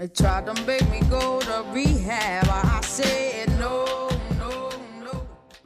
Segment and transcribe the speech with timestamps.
[0.00, 2.48] They tried to make me go to rehab.
[2.48, 3.84] I said no,
[4.40, 4.72] no,
[5.04, 5.12] no.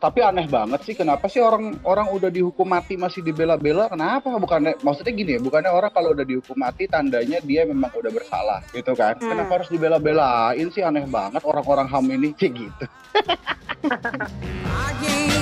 [0.03, 3.87] Tapi aneh banget sih, kenapa sih orang orang udah dihukum mati masih dibela-bela?
[3.87, 4.35] Kenapa?
[4.35, 8.59] Bukannya maksudnya gini ya, bukannya orang kalau udah dihukum mati tandanya dia memang udah bersalah,
[8.75, 9.15] gitu kan?
[9.23, 9.39] Hmm.
[9.39, 10.83] Kenapa harus dibela-belain sih?
[10.83, 12.87] Aneh banget orang-orang ham ini kayak gitu.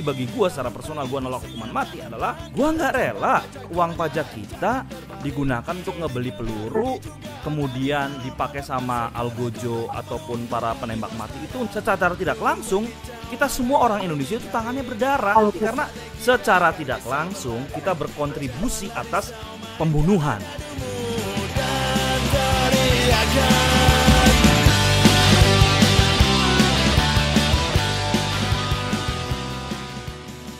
[0.00, 4.32] Jadi bagi gua secara personal gua nolak hukuman mati adalah gua nggak rela uang pajak
[4.32, 4.88] kita
[5.20, 6.96] digunakan untuk ngebeli peluru
[7.44, 12.88] kemudian dipakai sama algojo ataupun para penembak mati itu secara tidak langsung
[13.28, 15.84] kita semua orang Indonesia itu tangannya berdarah karena
[16.16, 19.36] secara tidak langsung kita berkontribusi atas
[19.76, 20.40] pembunuhan.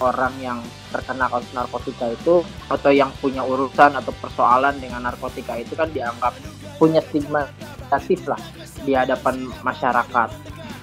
[0.00, 0.58] Orang yang
[0.90, 6.34] terkena kasus narkotika itu atau yang punya urusan atau persoalan dengan narkotika itu kan dianggap
[6.80, 7.44] punya stigma
[7.90, 8.40] negatif lah
[8.86, 10.30] di hadapan masyarakat.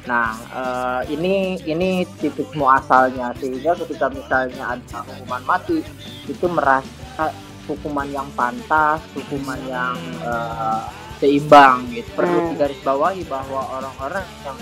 [0.07, 5.79] Nah eh, ini ini titik muasalnya sehingga ketika misalnya ada hukuman mati
[6.29, 7.33] itu merasa
[7.67, 10.81] hukuman yang pantas, hukuman yang eh,
[11.17, 12.07] seimbang gitu.
[12.13, 14.57] Perlu digarisbawahi bahwa orang-orang yang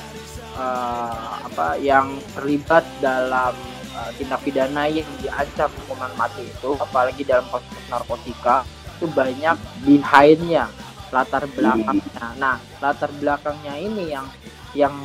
[0.57, 3.53] eh, apa yang terlibat dalam
[3.95, 10.71] uh, tindak pidana yang diancam hukuman mati itu apalagi dalam kasus narkotika itu banyak behindnya
[11.11, 12.27] latar belakangnya.
[12.35, 14.27] Nah latar belakangnya ini yang
[14.75, 14.95] yang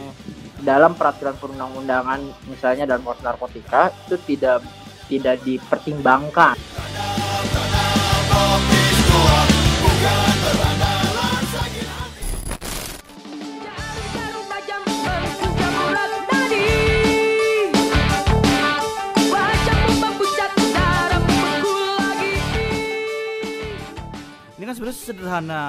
[0.61, 4.67] dalam peraturan perundang-undangan misalnya dalam kasus narkotika itu tidak
[5.11, 6.55] tidak dipertimbangkan
[24.81, 25.65] sebenarnya sederhana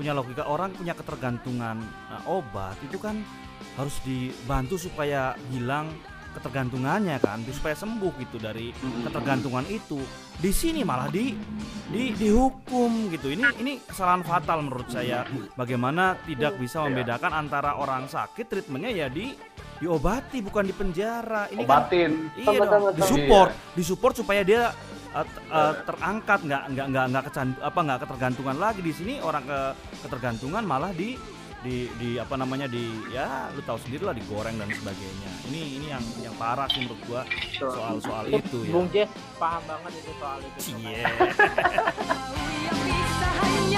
[0.00, 1.76] punya logika orang punya ketergantungan
[2.08, 3.20] nah, obat itu kan
[3.76, 5.92] harus dibantu supaya hilang
[6.40, 8.68] ketergantungannya kan supaya sembuh gitu dari
[9.04, 9.96] ketergantungan itu.
[10.36, 11.32] Di sini malah di
[11.88, 13.32] di dihukum gitu.
[13.32, 15.24] Ini ini kesalahan fatal menurut saya.
[15.56, 19.32] Bagaimana tidak bisa membedakan antara orang sakit treatmentnya ya di
[19.80, 21.48] diobati bukan di penjara.
[21.48, 22.12] Ini kan Obatin.
[22.36, 24.76] Iya Betul, dong, disupport, disupport supaya dia
[25.14, 29.44] uh, uh, terangkat nggak nggak nggak nggak kecan- apa nggak ketergantungan lagi di sini orang
[29.46, 29.60] ke
[30.06, 31.18] ketergantungan malah di
[31.66, 35.30] di di apa namanya di ya lu tahu sendiri lah digoreng dan sebagainya.
[35.50, 37.22] Ini ini yang yang parah sih menurut gua
[37.58, 38.72] soal soal itu ya.
[38.72, 41.02] Bung Jess paham banget itu soal itu Cie.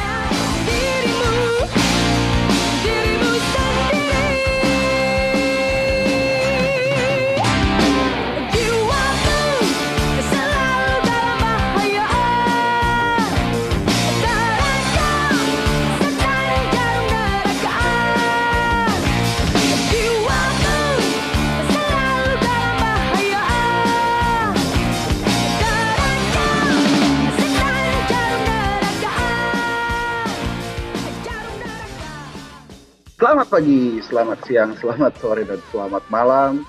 [33.18, 36.62] Selamat pagi, selamat siang, selamat sore, dan selamat malam.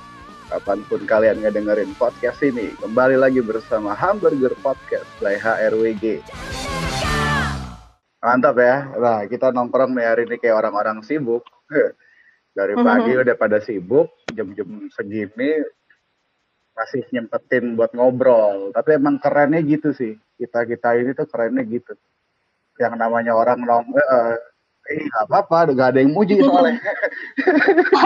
[0.49, 6.25] Kapan pun kalian ngedengerin podcast ini, kembali lagi bersama Hamburger Podcast by HRWG.
[8.25, 8.81] Mantap ya.
[8.97, 11.45] Nah, kita nongkrong nih hari ini kayak orang-orang sibuk.
[12.57, 15.61] Dari pagi udah pada sibuk, jam-jam segini
[16.73, 18.73] masih nyempetin buat ngobrol.
[18.73, 20.17] Tapi emang kerennya gitu sih.
[20.41, 21.93] Kita-kita ini tuh kerennya gitu.
[22.81, 24.48] Yang namanya orang nong eh,
[24.89, 26.81] eh nggak apa-apa, nggak ada yang muji soalnya.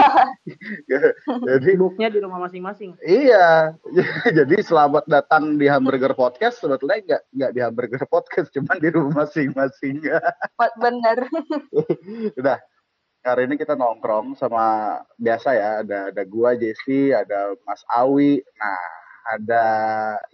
[1.48, 3.72] Jadi sibuknya di rumah masing-masing Iya,
[4.38, 6.60] jadi selamat datang di Hamburger Podcast.
[6.60, 10.04] Sebetulnya nggak nggak di Hamburger Podcast, cuman di rumah masing-masing.
[10.76, 11.18] Bener.
[12.38, 12.60] Udah,
[13.24, 15.68] hari ini kita nongkrong sama biasa ya.
[15.80, 18.44] Ada ada gua Jesse, ada Mas Awi.
[18.60, 18.84] Nah,
[19.24, 19.64] ada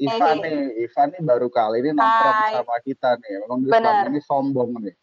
[0.02, 0.50] Ivan Hey.
[0.50, 0.90] nih.
[0.90, 2.52] Ivan nih baru kali ini nongkrong Hai.
[2.58, 3.46] sama kita nih.
[3.46, 4.94] Memang dia selama ini sombong nih.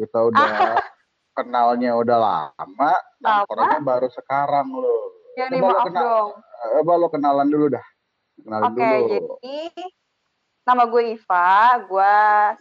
[0.00, 0.40] Kita udah
[1.36, 5.12] kenalnya udah lama, nongkrongnya baru sekarang loh.
[5.36, 6.30] Ya nih lo maaf kenal- dong.
[6.80, 7.84] Coba lo kenalan dulu dah.
[8.40, 9.34] Kenalan Oke, dulu.
[9.44, 9.84] jadi
[10.64, 11.52] nama gue Iva,
[11.84, 12.14] gue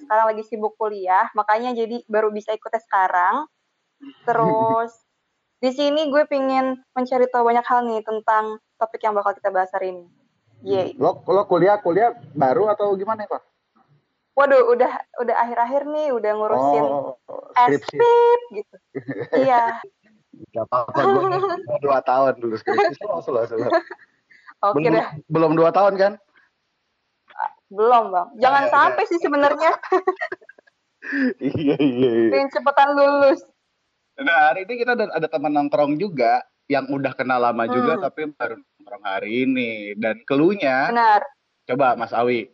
[0.04, 3.48] sekarang lagi sibuk kuliah, makanya jadi baru bisa ikutnya sekarang.
[4.28, 4.92] Terus
[5.60, 9.68] Di sini gue pingin mencari tahu banyak hal nih tentang topik yang bakal kita bahas
[9.76, 10.08] hari ini.
[10.64, 10.96] Yeay.
[10.96, 13.44] Lo lo kuliah kuliah baru atau gimana Pak?
[14.40, 17.20] Waduh, udah udah akhir-akhir nih, udah ngurusin Oh,
[17.60, 18.00] skripsi.
[18.00, 18.76] SPIP gitu.
[19.44, 19.84] iya.
[20.56, 21.28] Gak apa-apa, gue
[21.84, 23.04] dua tahun dulu skripsi.
[23.04, 23.68] Slow, slow, slow.
[24.60, 25.06] Oke belum, deh.
[25.28, 26.14] belum dua tahun kan?
[27.68, 28.28] Belum, Bang.
[28.40, 29.72] Jangan Ya, sampai sih sebenarnya
[31.44, 32.48] iya, iya, iya.
[32.50, 33.44] cepetan lulus.
[34.20, 38.04] Nah, hari ini kita ada, ada teman nongkrong juga yang udah kenal lama juga Hmm.
[38.04, 39.94] tapi baru nongkrong hari ini.
[39.96, 41.22] Dan keluhnya, Benar.
[41.66, 42.48] coba Mas Awi.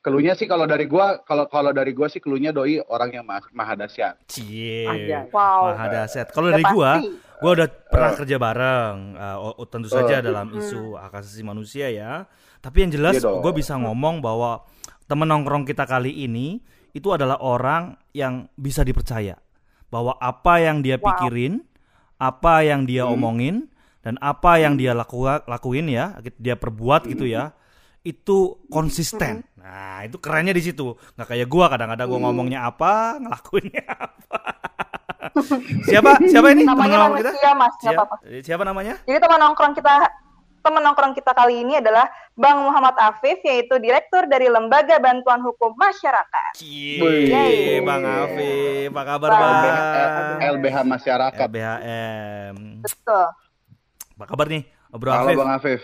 [0.00, 3.44] Keluhnya sih kalau dari gua, kalau kalau dari gua sih keluhnya doi orang yang ma-
[3.52, 4.16] maha dahsyat.
[4.24, 4.88] Cie.
[5.28, 5.76] Wow.
[5.76, 6.32] Maha dahsyat.
[6.32, 6.90] Kalau Udah dari gua,
[7.36, 8.96] gua udah pernah kerja bareng.
[9.12, 10.24] Uh, oh, tentu saja Eh.
[10.24, 12.24] dalam isu hak asasi manusia ya.
[12.60, 13.40] Tapi yang jelas dong.
[13.40, 14.64] gue bisa ngomong bahwa
[15.04, 16.60] temen nongkrong kita kali ini
[16.92, 19.36] itu adalah orang yang bisa dipercaya.
[19.88, 21.08] Bahwa apa yang dia Wow.
[21.08, 21.60] pikirin,
[22.16, 23.16] apa yang dia Hmm.
[23.16, 23.56] omongin,
[24.00, 27.52] dan apa yang dia laku- lakuin ya, dia perbuat gitu ya,
[28.00, 29.44] itu konsisten.
[29.60, 30.96] Nah, itu kerennya di situ.
[31.16, 34.40] Nggak kayak gua kadang-kadang gua ngomongnya apa, ngelakuinnya apa.
[35.88, 36.16] siapa?
[36.24, 36.64] Siapa ini?
[36.64, 37.30] Namanya nongkrong kita?
[37.32, 37.74] manusia, Mas.
[37.76, 38.40] Nggak Siapa, apa-apa.
[38.44, 38.94] siapa namanya?
[39.04, 39.94] Jadi teman nongkrong kita
[40.60, 42.04] teman nongkrong kita kali ini adalah
[42.36, 46.52] Bang Muhammad Afif yaitu Direktur dari Lembaga Bantuan Hukum Masyarakat.
[46.56, 47.00] Cie,
[47.32, 47.80] Yeay.
[47.80, 49.40] Bang Afif, apa kabar Bang.
[49.40, 50.38] Bang?
[50.60, 51.46] LBH Masyarakat.
[51.48, 52.56] LBHM.
[52.84, 53.26] Betul.
[54.20, 54.62] Apa kabar nih,
[54.92, 55.36] Bro Halo Afif?
[55.40, 55.80] Bang Afif.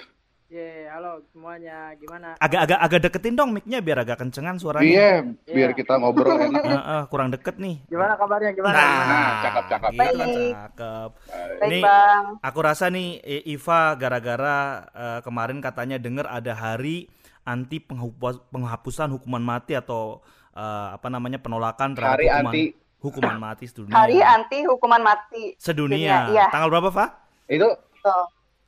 [0.47, 1.91] Ye, halo semuanya.
[1.99, 2.39] Gimana?
[2.39, 4.87] Agak-agak agak deketin dong mic-nya biar agak kencengan suaranya.
[4.87, 5.11] Iya,
[5.45, 5.75] biar Iya.
[5.75, 6.63] kita ngobrol enak.
[6.71, 7.83] Eh, eh, kurang deket nih.
[7.85, 8.55] Gimana kabarnya?
[8.55, 8.79] Gimana?
[8.79, 9.91] Nah, cakep-cakep.
[9.91, 10.53] Gitu, Baik.
[10.55, 11.11] cakep.
[11.59, 12.25] Baik, Ini Bang.
[12.39, 13.09] aku rasa nih
[13.45, 17.11] Iva gara-gara eh, kemarin katanya dengar ada hari
[17.43, 20.23] anti penghapus- penghapusan hukuman mati atau
[20.55, 22.63] eh, apa namanya penolakan terhadap Hari hukuman anti
[22.97, 23.95] hukuman mati sedunia.
[23.99, 25.43] Hari anti hukuman mati.
[25.59, 26.31] sedunia.
[26.31, 26.47] Iya.
[26.55, 27.07] Tanggal berapa, Fa?
[27.47, 27.67] itu.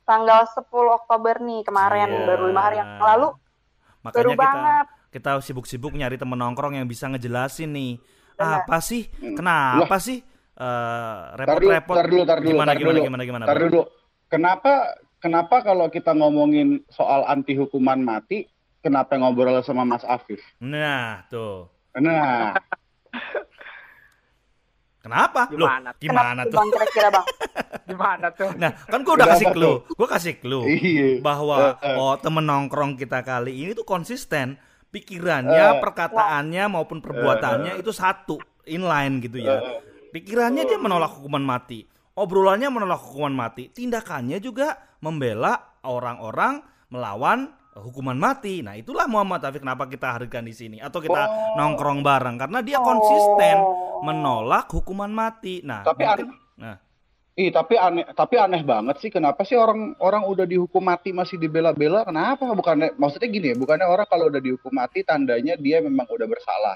[0.09, 2.25] Tanggal 10 Oktober nih kemarin Iya.
[2.25, 3.29] baru lima hari yang lalu
[3.99, 4.85] Makanya Seru kita banget.
[5.09, 7.93] kita sibuk-sibuk nyari temen nongkrong yang bisa ngejelasin nih.
[8.33, 8.63] Benar.
[8.63, 9.05] Apa sih?
[9.13, 9.35] Hmm.
[9.35, 10.23] Kenapa sih
[10.55, 11.95] eh, tar dulu, repot-repot?
[11.95, 13.05] tar dulu, tar dulu, Gimana tar gimana dulu.
[13.05, 13.43] gimana gimana?
[13.45, 13.63] Tar Bang?
[13.67, 13.81] dulu.
[14.27, 14.73] Kenapa
[15.19, 18.47] kenapa kalau kita ngomongin soal anti hukuman mati,
[18.79, 20.39] kenapa ngobrol sama Mas Afif?
[20.57, 21.67] Nah, tuh.
[21.95, 22.55] Nah,
[24.99, 25.47] Kenapa?
[25.55, 25.89] Loh, Gimana?
[25.95, 26.57] gimana kenapa tuh?
[26.59, 27.25] Bang kira-kira Bang?
[27.89, 28.49] Gimana tuh?
[28.59, 29.75] Nah, kan gua udah kasih clue.
[29.95, 31.07] Gua kasih clue iya.
[31.23, 31.95] bahwa Eh, eh.
[31.95, 34.59] oh temen nongkrong kita kali ini tuh konsisten
[34.91, 35.79] pikirannya, Eh.
[35.79, 38.37] perkataannya maupun perbuatannya itu satu,
[38.67, 39.63] inline gitu ya.
[40.11, 41.85] Pikirannya dia menolak hukuman mati,
[42.17, 46.59] obrolannya menolak hukuman mati, tindakannya juga membela orang-orang
[46.89, 48.61] melawan hukuman mati.
[48.61, 51.55] Nah, itulah Muhammad Taufik kenapa kita hadirkan di sini atau kita Oh.
[51.57, 54.01] nongkrong bareng karena dia konsisten Oh.
[54.03, 55.63] menolak hukuman mati.
[55.63, 56.77] Nah, Tapi mungkin- nah,
[57.39, 59.07] Ih, tapi aneh, tapi aneh banget sih.
[59.07, 62.03] Kenapa sih orang orang udah dihukum mati masih dibela-bela?
[62.03, 62.51] Kenapa?
[62.51, 66.75] Bukannya, maksudnya gini ya, bukannya orang kalau udah dihukum mati tandanya dia memang udah bersalah,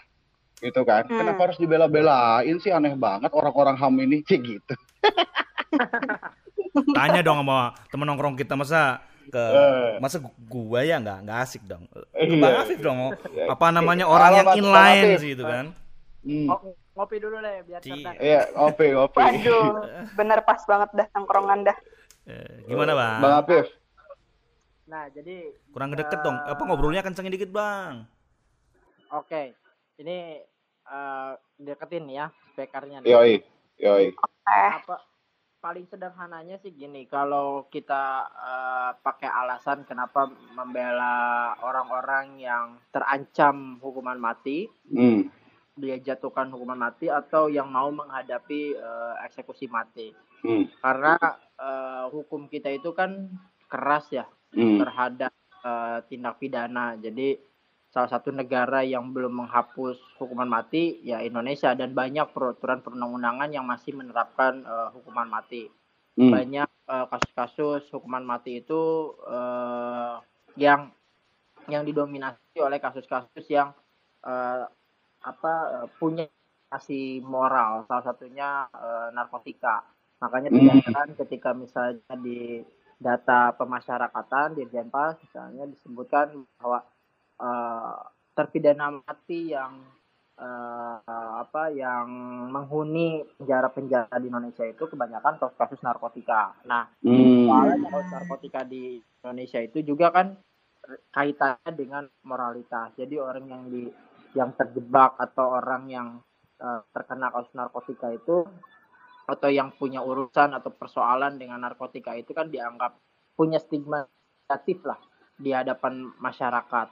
[0.63, 1.03] gitu kan?
[1.03, 1.19] Hmm.
[1.19, 2.71] Kenapa harus dibela-belain sih?
[2.71, 4.75] Aneh banget orang-orang ham ini, Cih, gitu.
[6.95, 9.95] tanya dong sama temen nongkrong kita masa ke Eh.
[9.97, 11.87] masa gu- gua ya nggak nggak asik dong.
[11.87, 12.37] Ke Iya.
[12.37, 12.97] Bang Afif dong.
[13.45, 15.71] Apa namanya orang Halo, yang inline sih itu kan.
[16.21, 16.47] Hmm.
[16.47, 18.15] Ngo- Ngopi dulu lah biar Ci- cerdas.
[18.17, 19.17] Iya, oke, oke.
[19.17, 19.65] Waduh,
[20.19, 21.77] bener pas banget dah tongkrongan dah.
[22.23, 23.17] Eh, gimana bang?
[23.17, 23.65] Bang Afif.
[24.85, 26.37] Nah, jadi Kurang deket dong.
[26.37, 28.05] Apa ngobrolnya kencengin dikit bang?
[29.09, 29.57] oke.
[29.95, 30.17] Ini
[30.85, 33.09] eh, deketin ya speakernya nih.
[33.09, 33.33] Yoi,
[33.79, 34.05] yoi.
[34.13, 35.01] Eh, apa
[35.63, 44.19] paling sederhananya sih gini kalau kita eh, pakai alasan kenapa membela orang-orang yang terancam hukuman
[44.19, 45.31] mati Hmm.
[45.79, 50.11] dia jatuhkan hukuman mati atau yang mau menghadapi eh, eksekusi mati
[50.43, 50.67] Hmm.
[50.83, 51.15] karena
[51.55, 53.31] eh, hukum kita itu kan
[53.71, 54.83] keras ya Hmm.
[54.83, 55.31] terhadap
[55.63, 57.39] eh, tindak pidana jadi
[57.93, 63.65] salah satu negara yang belum menghapus hukuman mati ya Indonesia dan banyak peraturan perundang-undangan yang
[63.73, 65.63] masih menerapkan eh, hukuman mati
[66.13, 66.29] Hmm.
[66.29, 68.81] banyak eh, kasus-kasus hukuman mati itu
[69.25, 70.15] eh,
[70.57, 70.81] yang
[71.73, 73.69] yang didominasi oleh kasus-kasus yang
[74.25, 74.63] eh,
[75.23, 75.53] apa
[75.99, 76.27] punya
[76.69, 79.85] kasih moral salah satunya eh, narkotika
[80.21, 80.57] makanya Hmm.
[80.61, 82.61] tidak heran ketika misalnya di
[82.99, 86.79] data pemasyarakatan di Jenpas misalnya disebutkan bahwa
[87.43, 87.95] eh,
[88.33, 89.83] terpidana mati yang
[90.33, 90.97] eh,
[91.43, 92.07] apa yang
[92.49, 96.57] menghuni penjara-penjara di Indonesia itu kebanyakan kasus-kasus narkotika.
[96.65, 97.45] Nah, Hmm.
[97.45, 100.33] soalnya kasus narkotika di Indonesia itu juga kan
[101.13, 102.91] kaitannya dengan moralitas.
[102.97, 103.83] Jadi orang yang di
[104.33, 106.07] yang terjebak atau orang yang
[106.57, 108.41] eh, terkena kasus narkotika itu
[109.23, 112.99] atau yang punya urusan atau persoalan dengan narkotika itu kan dianggap
[113.37, 114.03] punya stigma
[114.43, 114.99] negatif lah
[115.39, 116.87] di hadapan masyarakat.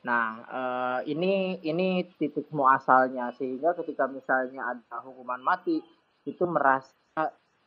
[0.00, 5.84] Nah, eh, ini ini titik muasalnya sehingga ketika misalnya ada hukuman mati
[6.24, 6.92] itu merasa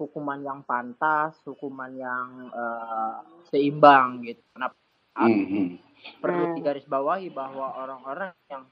[0.01, 3.17] hukuman yang pantas, hukuman yang eh,
[3.53, 4.41] seimbang gitu.
[4.53, 4.77] Kenapa?
[5.13, 5.77] Mhm.
[6.19, 6.55] perlu Hmm.
[6.59, 8.63] digarisbawahi bahwa orang-orang yang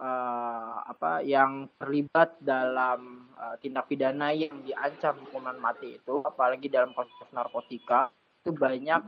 [0.00, 6.96] eh, apa yang terlibat dalam eh, tindak pidana yang diancam hukuman mati itu apalagi dalam
[6.96, 8.08] kasus narkotika
[8.40, 9.02] itu banyak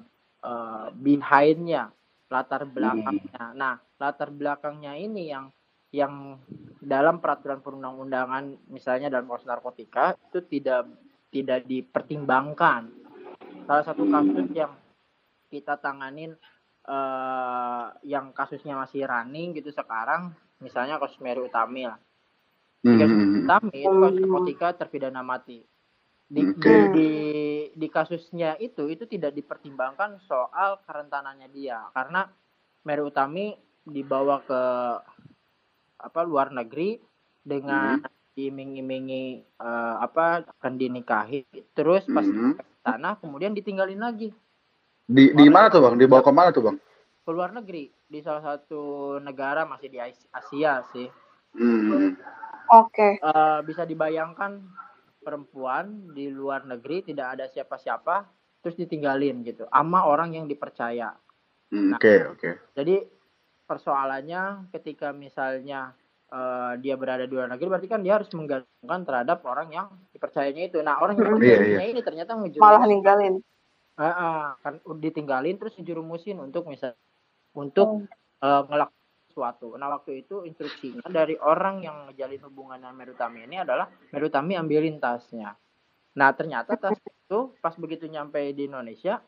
[0.44, 1.88] eh, behind-nya
[2.32, 3.52] latar belakangnya.
[3.52, 5.52] Nah, latar belakangnya ini yang
[5.92, 6.40] yang
[6.80, 10.88] dalam peraturan perundang-undangan misalnya dalam kasus narkotika itu tidak
[11.28, 12.88] tidak dipertimbangkan.
[13.68, 14.72] Salah satu kasus yang
[15.52, 16.32] kita tanganin
[16.82, 22.00] eh yang kasusnya masih running gitu sekarang misalnya kasus Mary Utami lah.
[22.82, 23.46] Kasus Mhm.
[23.46, 25.60] Utami itu kasus narkotika terpidana mati.
[26.32, 26.64] Di, Oke.
[26.64, 27.10] di, di
[27.72, 32.28] di kasusnya itu itu tidak dipertimbangkan soal kerentanannya dia karena
[32.82, 34.62] Mary Utami dibawa ke
[35.98, 36.98] apa luar negeri
[37.40, 38.02] dengan
[38.32, 42.56] diiming-imingi eh, apa akan dinikahi terus pas Mhm.
[42.56, 44.32] ke sana kemudian ditinggalin lagi
[45.04, 45.98] Di di mana tuh bang?
[45.98, 46.76] Dibawa ke mana tuh bang?
[47.22, 48.82] ke luar negeri di salah satu
[49.18, 51.06] negara masih di As- Asia sih
[51.52, 52.16] Hmm.
[52.72, 53.20] Oke.
[53.20, 54.64] Eh, bisa dibayangkan
[55.22, 58.26] perempuan di luar negeri tidak ada siapa-siapa
[58.60, 61.14] terus ditinggalin gitu ama orang yang dipercaya
[61.72, 62.50] Hmm, Oke oke.
[62.76, 63.00] jadi
[63.64, 65.96] persoalannya ketika misalnya
[66.28, 70.68] eh, dia berada di luar negeri berarti kan dia harus menggantungkan terhadap orang yang dipercayanya
[70.68, 71.92] itu nah orang yang Iya, dipercayanya iya.
[71.96, 73.40] ini ternyata Malah ninggalin.
[73.92, 76.92] Eh, eh, kan ditinggalin terus dijurumusin untuk misal
[77.56, 78.04] untuk
[78.44, 79.01] eh, ngelakuin
[79.32, 79.72] sesuatu.
[79.80, 85.00] Nah waktu itu instruksinya dari orang yang ngejalin hubungan dengan Merutami ini adalah Merutami ambilin
[85.00, 85.56] tasnya.
[86.12, 89.24] Nah ternyata tas itu pas begitu nyampe di Indonesia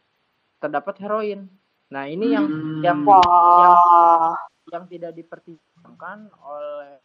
[0.61, 1.49] terdapat heroin.
[1.89, 2.47] Nah ini yang
[2.85, 4.37] yang Wah.
[4.69, 7.01] yang tidak dipertimbangkan oleh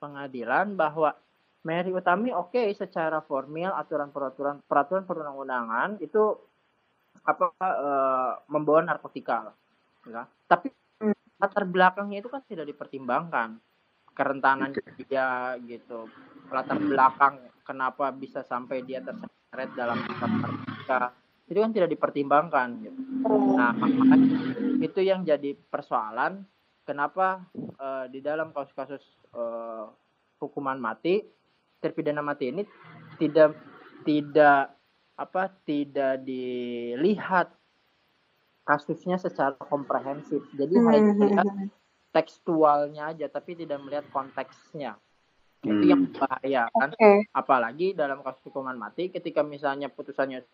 [0.00, 1.12] pengadilan bahwa
[1.68, 6.38] Mary Utami oke secara formil aturan peraturan peraturan perundang-undangan itu
[7.26, 9.52] apa eh, membawa narkotika
[10.08, 10.24] ya.
[10.48, 10.72] tapi
[11.38, 13.58] latar belakangnya itu kan tidak dipertimbangkan.
[14.12, 16.10] Kerentanan dia gitu.
[16.50, 21.14] Latar belakang kenapa bisa sampai dia terseret dalam narkotika
[21.48, 23.00] itu kan tidak dipertimbangkan gitu.
[23.56, 24.36] Nah, makanya
[24.84, 26.44] itu yang jadi persoalan
[26.84, 29.00] kenapa eh, di dalam kasus-kasus
[29.32, 29.84] eh,
[30.38, 31.24] hukuman mati
[31.80, 32.62] terpidana mati ini
[33.16, 33.56] tidak
[34.04, 34.76] tidak
[35.18, 37.50] apa tidak dilihat
[38.68, 40.44] kasusnya secara komprehensif.
[40.52, 41.46] Jadi hanya melihat
[42.12, 45.00] tekstualnya aja tapi tidak melihat konteksnya.
[45.64, 47.26] Itu yang bahaya kan Oke.
[47.34, 50.44] apalagi dalam kasus hukuman mati ketika misalnya putusannya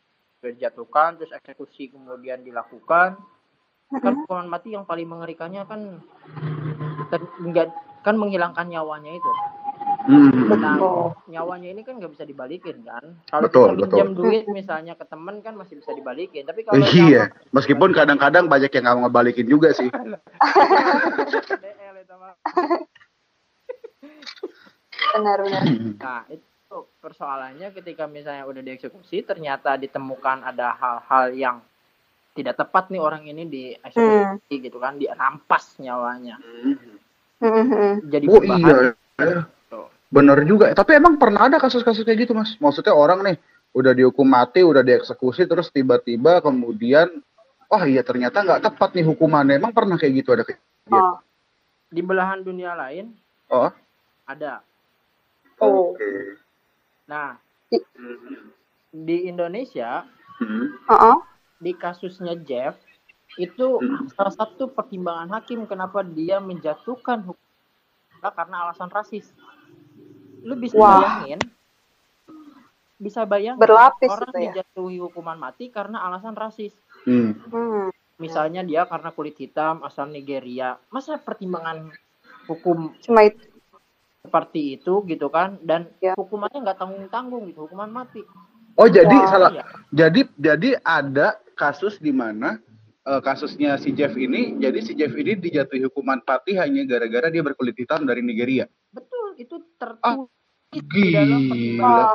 [0.40, 3.20] dijatuhkan terus eksekusi kemudian dilakukan
[3.92, 6.00] kan hukuman mati yang paling mengerikannya kan
[7.12, 7.68] ter- enggak
[8.00, 9.30] kan menghilangkan nyawanya itu
[10.04, 10.52] Hmm.
[10.54, 11.16] nah Betul.
[11.28, 14.20] nyawanya ini kan nggak bisa dibalikin kan kalau Betul, kita pinjam betul.
[14.22, 17.24] duit misalnya ke teman kan masih bisa dibalikin tapi kalau Iya.
[17.24, 19.88] nyawa- Meskipun kadang-kadang banyak yang nggak mau ngebalikin juga sih.
[22.14, 22.36] Mah.
[25.10, 25.62] Benar-benar.
[25.96, 26.46] Nah, itu
[26.98, 31.56] persoalannya ketika misalnya udah dieksekusi ternyata ditemukan ada hal-hal yang
[32.32, 36.38] tidak tepat nih orang ini dieksekusi gitu kan, dirampas nyawanya.
[37.38, 38.08] Mhm.
[38.08, 38.94] Jadi Oh berbahaya.
[39.18, 39.40] iya.
[40.14, 40.70] Bener juga.
[40.70, 42.54] Tapi emang pernah ada kasus-kasus kayak gitu mas?
[42.62, 43.36] Maksudnya orang nih
[43.74, 47.10] udah dihukum mati, udah dieksekusi, terus tiba-tiba kemudian,
[47.66, 49.58] wah iya ternyata nggak tepat nih hukumannya.
[49.58, 51.16] Emang pernah kayak gitu ada kayak Oh.
[51.90, 53.10] Di belahan dunia lain
[53.50, 53.72] Oh.
[54.28, 54.62] ada.
[55.58, 55.96] Oh.
[55.96, 56.38] Oke.
[57.10, 57.34] Nah,
[58.94, 60.74] di Indonesia Hmm.
[60.90, 61.16] Heeh.
[61.62, 62.74] di kasusnya Jeff
[63.38, 63.78] itu
[64.18, 67.46] salah satu pertimbangan hakim kenapa dia menjatuhkan hukum
[68.18, 69.30] karena alasan rasis.
[70.44, 71.00] Lu bisa Wah.
[71.00, 71.40] bayangin
[72.94, 74.40] bisa bayangin Berlapis orang ya.
[74.54, 76.72] dijatuhi hukuman mati karena alasan rasis.
[77.04, 77.36] Hmm.
[77.50, 77.90] Hmm.
[78.16, 80.78] Misalnya dia karena kulit hitam asal Nigeria.
[80.88, 81.90] Masa pertimbangan
[82.46, 83.40] hukum Cuma itu.
[84.24, 86.16] seperti itu gitu kan dan Ya.
[86.16, 88.24] hukumannya nggak tanggung-tanggung gitu, hukuman mati.
[88.78, 89.28] Oh jadi Wah.
[89.28, 89.50] salah.
[89.52, 89.64] Iya.
[89.92, 92.56] Jadi jadi ada kasus di mana
[93.04, 97.44] eh, kasusnya si Jeff ini, jadi si Jeff ini dijatuhi hukuman mati hanya gara-gara dia
[97.44, 98.64] berkulit hitam dari Nigeria.
[99.86, 100.16] Betul, itu Ah,
[100.72, 102.12] tertulis di dalam pertimbangan Wah.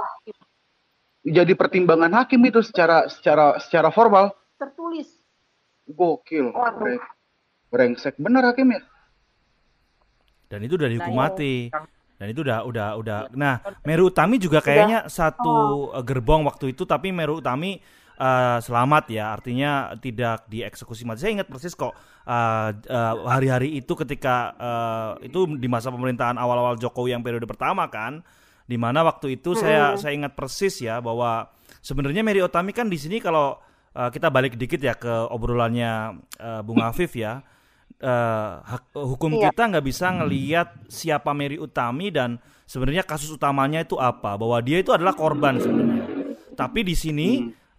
[1.21, 4.31] Jadi pertimbangan hakim itu secara secara secara formal.
[4.55, 5.07] tertulis.
[5.85, 6.51] Gokil.
[6.51, 6.77] Waduh.
[6.77, 7.07] Breng-
[7.69, 8.81] Brengsek bener hakim ya.
[10.47, 11.53] Dan itu dari Nah, hukum yang- mati.
[12.19, 13.17] Dan itu udah udah udah.
[13.31, 15.53] Nah, Meru Utami juga kayaknya satu
[15.93, 17.79] eh, gerbong waktu itu, tapi Meru Utami
[18.19, 21.23] eh, selamat ya, artinya tidak dieksekusi mati.
[21.23, 21.95] Saya ingat persis kok
[22.27, 27.87] eh, eh, hari-hari itu ketika eh, itu di masa pemerintahan awal-awal Jokowi yang periode pertama
[27.87, 28.19] kan,
[28.67, 31.47] di mana waktu itu saya saya ingat persis ya bahwa
[31.79, 33.57] sebenarnya Mary Utami kan di sini kalau
[33.95, 37.41] eh, kita balik dikit ya ke obrolannya eh, Bung Afif ya
[38.63, 39.51] hak- hukum Iya.
[39.51, 44.39] kita nggak bisa ngelihat siapa Mary Utami dan sebenarnya kasus utamanya itu apa.
[44.39, 46.05] Bahwa dia itu adalah korban sebenarnya.
[46.55, 47.29] Tapi di sini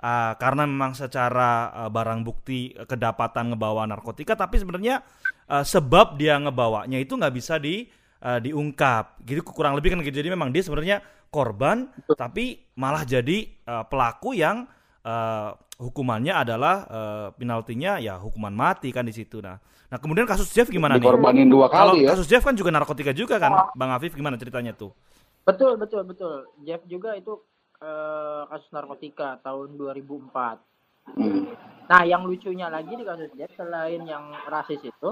[0.01, 5.05] eh, karena memang secara eh, barang bukti eh, kedapatan ngebawa narkotika tapi sebenarnya
[5.47, 7.85] eh, sebab dia ngebawanya itu nggak bisa di
[8.25, 9.21] eh, diungkap.
[9.29, 10.17] Gitu kurang lebih kan gitu.
[10.19, 11.87] Jadi memang dia sebenarnya korban
[12.19, 14.67] tapi malah jadi eh, pelaku yang
[15.07, 19.39] eh, hukumannya adalah eh, penaltinya ya hukuman mati kan di situ.
[19.41, 19.57] Nah
[19.91, 21.03] nah kemudian kasus Jeff gimana nih?
[21.03, 22.15] Dikorbanin dua kalau kali ya.
[22.15, 24.95] kasus Jeff kan juga narkotika juga kan Bang Afif gimana ceritanya tuh?
[25.43, 26.47] Betul, betul, betul.
[26.63, 27.43] Jeff juga itu
[27.81, 31.17] eh, kasus narkotika tahun 2004.
[31.17, 31.57] Hmm.
[31.91, 35.11] Nah, yang lucunya lagi di kasus Jeff selain yang rasis itu,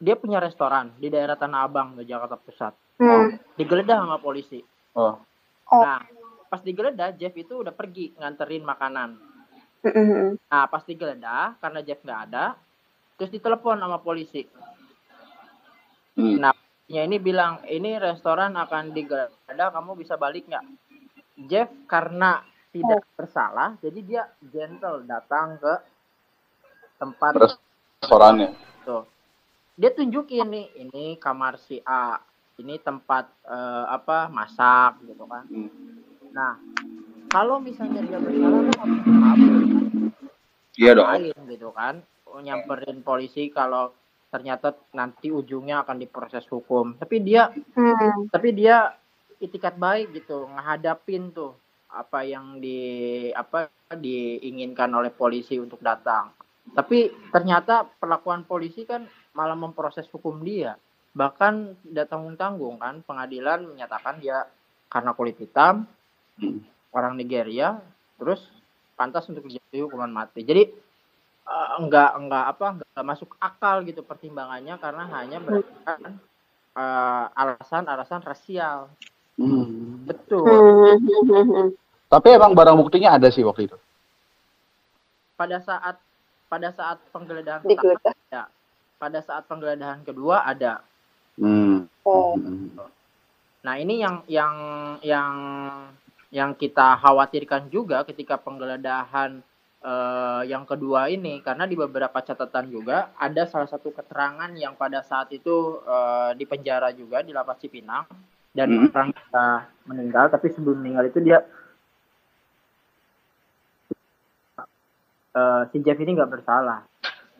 [0.00, 2.74] dia punya restoran di daerah Tanah Abang di Jakarta Pusat.
[3.02, 3.36] Hmm.
[3.58, 4.64] Digeledah sama polisi.
[4.96, 5.20] Oh.
[5.68, 5.82] Oh.
[5.82, 6.00] Nah,
[6.48, 9.10] pas digeledah Jeff itu udah pergi nganterin makanan.
[9.84, 10.40] Mm-mm.
[10.48, 12.56] Nah, pas digeledah karena Jeff nggak ada,
[13.18, 14.46] terus ditelepon sama polisi.
[16.16, 16.40] Hmm.
[16.40, 16.54] Nah,
[16.88, 20.64] ya ini bilang ini restoran akan digeledah, kamu bisa balik nggak?
[21.36, 22.40] Jeff karena
[22.72, 25.74] tidak bersalah, jadi dia gentle datang ke
[26.96, 27.32] tempat
[28.00, 28.52] Restorannya.
[28.84, 29.04] tuh.
[29.76, 32.16] Dia tunjukin nih, ini kamar si A,
[32.56, 35.44] ini tempat eh, apa masak gitu kan.
[35.48, 35.68] Hmm.
[36.32, 36.56] Nah,
[37.28, 39.64] kalau misalnya dia bersalah, kan harus.
[40.76, 41.08] Iya dong.
[41.08, 42.04] lain gitu kan
[42.36, 43.96] nyamperin polisi kalau
[44.28, 48.28] ternyata nanti ujungnya akan diproses hukum tapi dia Hmm.
[48.28, 48.92] tapi dia
[49.40, 51.52] itikat baik gitu ngehadapin tuh
[51.92, 52.78] apa yang di
[53.32, 56.34] apa diinginkan oleh polisi untuk datang.
[56.74, 60.74] Tapi ternyata perlakuan polisi kan malah memproses hukum dia.
[61.14, 64.44] Bahkan tidak tanggung tanggung kan pengadilan menyatakan dia
[64.90, 65.86] karena kulit hitam
[66.92, 67.78] orang Nigeria
[68.18, 68.44] terus
[68.98, 70.42] pantas untuk dijatuhi hukuman mati.
[70.42, 70.68] Jadi
[71.46, 76.18] eh, enggak enggak apa enggak masuk akal gitu pertimbangannya karena hanya berdasarkan
[76.74, 78.90] eh, alasan-alasan rasial
[79.36, 80.04] Hmm.
[80.08, 81.70] betul Hmm.
[82.06, 83.76] Tapi emang barang buktinya ada sih waktu itu.
[85.36, 86.00] pada saat
[86.48, 88.42] pada saat penggeledahan pertama ada
[88.96, 90.80] pada saat penggeledahan kedua ada
[91.36, 91.84] Hmm.
[92.00, 92.32] Oh.
[93.60, 94.56] Nah ini yang yang
[95.04, 95.34] yang
[96.32, 99.44] yang kita khawatirkan juga ketika penggeledahan
[99.84, 105.04] eh, yang kedua ini karena di beberapa catatan juga ada salah satu keterangan yang pada
[105.04, 108.08] saat itu eh, di penjara juga di lapas Cipinang
[108.56, 108.88] dan Hmm.
[108.88, 109.46] orang kita
[109.84, 111.44] meninggal tapi sebelum meninggal itu dia
[115.36, 116.80] eh, si Jeff ini nggak bersalah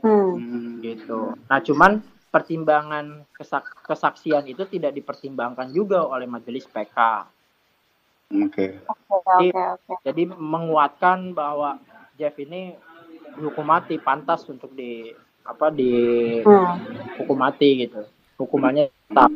[0.05, 0.85] Hmm.
[0.85, 1.33] gitu.
[1.49, 7.25] Nah, cuman pertimbangan kesak- kesaksian itu tidak dipertimbangkan juga oleh majelis PK.
[8.37, 8.85] Oke.
[8.85, 9.49] Oke, oke,
[9.81, 9.93] oke.
[10.05, 11.81] Jadi menguatkan bahwa
[12.15, 12.77] Jeff ini
[13.41, 15.09] hukum mati pantas untuk di
[15.41, 15.93] apa di
[16.45, 16.77] Hmm.
[17.17, 18.05] hukum mati gitu.
[18.37, 19.33] Hukumannya tetap.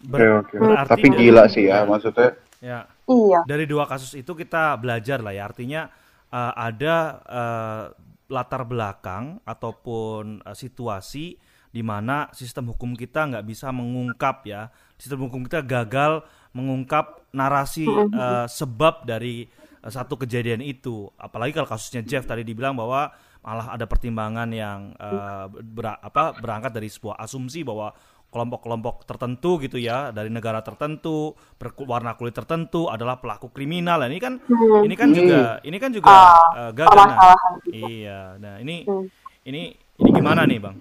[0.00, 0.54] Oke, oke.
[0.56, 2.30] berarti Tapi dari- gila sih ya maksudnya.
[2.58, 3.40] ya Iya.
[3.44, 5.88] dari dua kasus itu kita belajar lah ya artinya
[6.28, 7.84] eh, ada eh,
[8.28, 11.34] latar belakang ataupun eh, situasi
[11.68, 17.86] di mana sistem hukum kita nggak bisa mengungkap ya sistem hukum kita gagal mengungkap narasi
[17.88, 19.46] eh, sebab dari
[19.78, 23.08] eh, satu kejadian itu apalagi kalau kasusnya Jeff tadi dibilang bahwa
[23.38, 27.94] malah ada pertimbangan yang eh, ber- apa berangkat dari sebuah asumsi bahwa
[28.28, 34.20] kelompok-kelompok tertentu gitu ya dari negara tertentu berwarna kulit tertentu adalah pelaku kriminal Nah, ini
[34.20, 34.84] kan Hmm.
[34.84, 36.14] ini kan juga ini kan juga
[36.52, 37.34] eh, gagal nah.
[37.72, 39.08] Iya nah ini Hmm.
[39.48, 40.76] ini ini gimana nih bang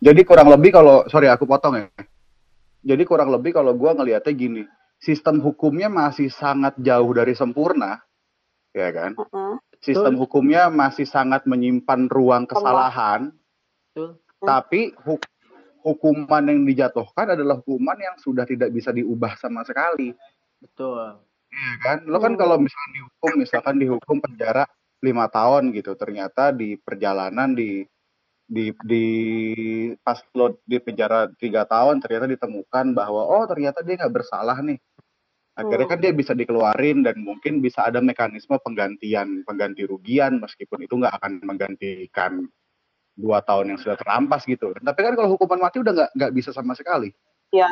[0.00, 1.84] Jadi kurang lebih kalau sorry aku potong ya.
[2.80, 4.64] Jadi kurang lebih kalau gua ngelihatnya gini,
[4.96, 8.00] sistem hukumnya masih sangat jauh dari sempurna,
[8.72, 9.12] ya kan?
[9.12, 9.60] Mm-mm.
[9.84, 13.28] Sistem hukumnya masih sangat menyimpan ruang kesalahan,
[13.92, 14.16] Betul.
[14.40, 15.20] tapi hu-
[15.80, 20.12] hukuman yang dijatuhkan adalah hukuman yang sudah tidak bisa diubah sama sekali.
[20.60, 21.20] Betul.
[21.50, 21.98] Iya kan?
[22.06, 24.64] Lo kan kalau misalkan dihukum, misalkan dihukum penjara
[25.00, 27.82] lima tahun gitu, ternyata di perjalanan di
[28.50, 29.06] di di
[30.02, 34.78] pas lo di penjara tiga tahun ternyata ditemukan bahwa oh ternyata dia nggak bersalah nih.
[35.54, 40.94] Akhirnya kan dia bisa dikeluarin dan mungkin bisa ada mekanisme penggantian pengganti rugian meskipun itu
[40.96, 42.48] nggak akan menggantikan
[43.20, 44.72] dua tahun yang sudah terampas gitu.
[44.72, 47.12] Tapi kan kalau hukuman mati udah nggak nggak bisa sama sekali.
[47.52, 47.68] Iya.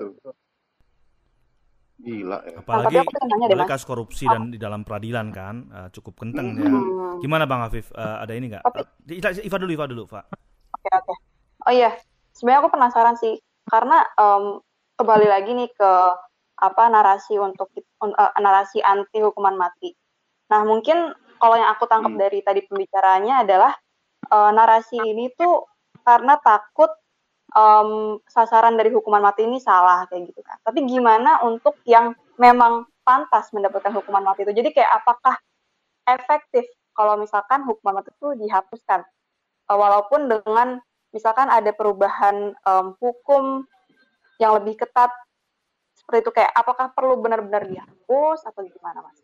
[0.00, 0.16] Tuh.
[2.00, 2.64] Gila ya.
[2.64, 2.96] Apalagi
[3.52, 3.68] Mas.
[3.68, 6.64] kasus korupsi dan di dalam peradilan kan eh, cukup kenceng ya.
[6.64, 7.20] Hmm.
[7.20, 7.92] Gimana Bang Afif?
[7.92, 8.64] Eh, ada ini nggak?
[8.64, 10.24] Eh, Iva- dulu, Iva dulu, Pak.
[10.80, 11.14] Oke oke.
[11.68, 11.92] Oh iya,
[12.32, 13.36] sebenarnya aku penasaran sih
[13.68, 14.64] karena em,
[14.96, 15.92] kembali lagi nih ke
[16.56, 17.68] apa narasi untuk
[18.00, 19.92] un- eh, narasi anti hukuman mati.
[20.48, 22.20] Nah mungkin kalau yang aku tangkap Hmm.
[22.20, 23.72] dari tadi pembicaranya adalah
[24.30, 25.66] eh, narasi ini tuh
[26.04, 26.92] karena takut
[27.50, 30.60] em, sasaran dari hukuman mati ini salah kayak gitu kan.
[30.62, 34.54] Tapi gimana untuk yang memang pantas mendapatkan hukuman mati itu?
[34.54, 35.34] Jadi kayak apakah
[36.06, 36.62] efektif
[36.94, 39.02] kalau misalkan hukuman mati itu dihapuskan?
[39.66, 40.78] Eh, walaupun dengan
[41.10, 43.66] misalkan ada perubahan em, hukum
[44.38, 45.10] yang lebih ketat
[45.92, 49.20] seperti itu kayak apakah perlu benar-benar dihapus atau gimana mas?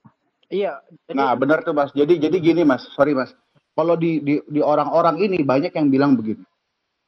[0.47, 0.79] Iya,
[1.11, 1.91] jadi Nah, benar tuh Mas.
[1.91, 3.35] Jadi jadi gini Mas, sorry Mas.
[3.77, 6.43] Kalau di di di orang-orang ini banyak yang bilang begini.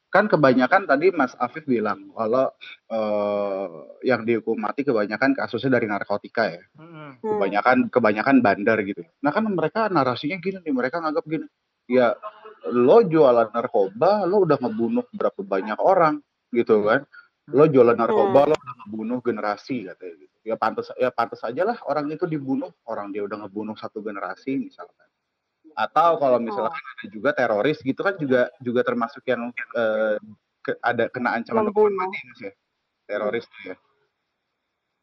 [0.08, 2.48] Kan kebanyakan tadi Mas Afif bilang kalau
[2.90, 3.68] eh,
[4.08, 6.62] yang dihukum mati kebanyakan kasusnya dari narkotika ya.
[6.76, 7.20] Hmm.
[7.20, 9.04] Kebanyakan kebanyakan bandar gitu.
[9.22, 11.46] Nah, kan mereka narasinya gini nih, mereka nganggap gini.
[11.88, 12.16] Ya
[12.68, 16.20] lo jualan narkoba, lo udah ngebunuh berapa banyak orang
[16.52, 17.04] gitu kan.
[17.48, 20.36] Lo jualan narkoba, lo udah ngebunuh generasi katanya gitu.
[20.44, 24.56] Ya pantas ya pantas aja lah orang itu dibunuh, orang dia udah ngebunuh satu generasi
[24.60, 25.08] misalkan.
[25.72, 30.16] Atau kalau misalkan ada juga teroris gitu kan juga juga termasuk yang eh,
[30.60, 32.52] ke- ada kena ancaman hukuman mati ya.
[33.08, 33.76] Teroris ya.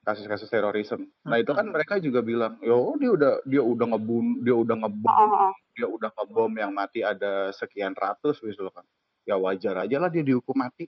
[0.05, 1.09] Kasus-kasus terorisme.
[1.25, 5.09] Nah, itu kan mereka juga bilang, "Yo, dia udah dia udah ngebunuh, dia udah ngebom,
[5.09, 5.53] Oh, oh, oh.
[5.73, 8.85] dia udah ngebom yang mati ada sekian ratus gitu kan."
[9.25, 10.85] Ya wajar aja lah dia dihukum mati.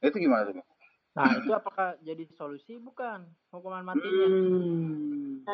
[0.00, 0.64] Nah, Itu gimana tuh?
[1.10, 2.80] Nah, itu apakah jadi solusi?
[2.80, 3.28] Bukan.
[3.52, 4.26] Hukuman matinya.
[4.26, 5.44] Hmm.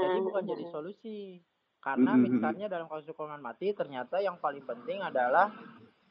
[0.00, 0.26] Jadi Hmm.
[0.26, 1.44] bukan jadi solusi.
[1.80, 2.28] Karena Mm-mm.
[2.28, 5.48] misalnya dalam kasus hukuman mati ternyata yang paling penting adalah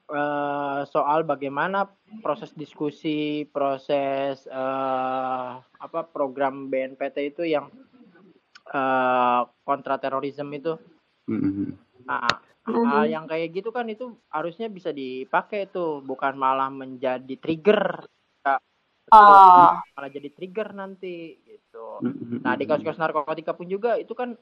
[0.10, 1.86] eh, soal bagaimana
[2.25, 7.69] proses diskusi, proses eh, apa program BNPT itu yang
[8.69, 10.73] eh, kontra terorisme itu.
[11.30, 11.78] Hmm.
[12.06, 12.48] Nah.
[12.71, 18.05] Hal yang kayak gitu kan itu harusnya bisa dipakai tuh, bukan malah menjadi trigger.
[19.10, 19.73] Oh.
[19.97, 21.97] Malah jadi trigger nanti gitu.
[22.05, 22.45] Hmm.
[22.45, 24.38] Nah, di kasus-kasus narkotika pun juga itu kan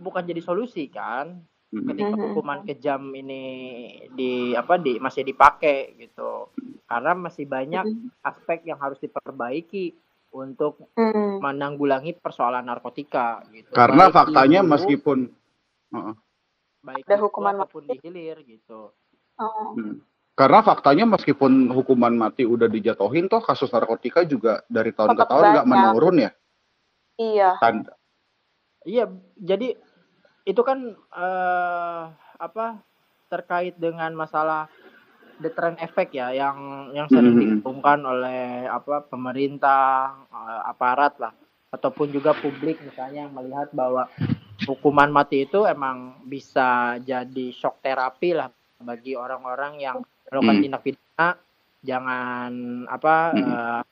[0.00, 1.40] bukan jadi solusi kan.
[1.74, 3.42] Ketika hukuman kejam ini
[4.14, 6.52] di apa di masih dipakai gitu.
[6.86, 7.82] Karena masih banyak
[8.22, 9.90] aspek yang harus diperbaiki
[10.34, 11.42] untuk Hmm.
[11.42, 13.74] menanggulangi persoalan narkotika gitu.
[13.74, 15.18] Karena Baik faktanya hulu, meskipun
[15.94, 16.14] Heeh.
[16.84, 17.90] Baik Ada hukuman ataupun mati.
[17.90, 18.92] di hilir gitu.
[19.34, 19.72] Oh.
[19.74, 20.04] Hmm.
[20.34, 25.30] Karena faktanya meskipun hukuman mati udah dijatuhin toh kasus narkotika juga dari tahun ke Tetap
[25.30, 26.30] tahun nggak menurun ya.
[27.16, 27.50] Iya.
[27.56, 27.94] Tanda.
[28.84, 29.78] Iya, jadi
[30.44, 32.02] itu kan eh,
[32.36, 32.82] apa
[33.26, 34.68] terkait dengan masalah
[35.36, 36.58] deterrent effect ya yang
[36.92, 37.40] yang sering Mhm.
[37.62, 41.32] diumumkan oleh apa pemerintah, eh, aparat lah
[41.70, 44.06] ataupun juga publik misalnya yang melihat bahwa
[44.64, 48.48] hukuman mati itu emang bisa jadi shock terapi lah
[48.80, 49.96] bagi orang-orang yang
[50.26, 50.62] melakukan Hmm.
[50.62, 51.28] tindak pidana
[51.80, 52.52] jangan
[52.86, 53.44] apa Hmm.
[53.44, 53.82] eh,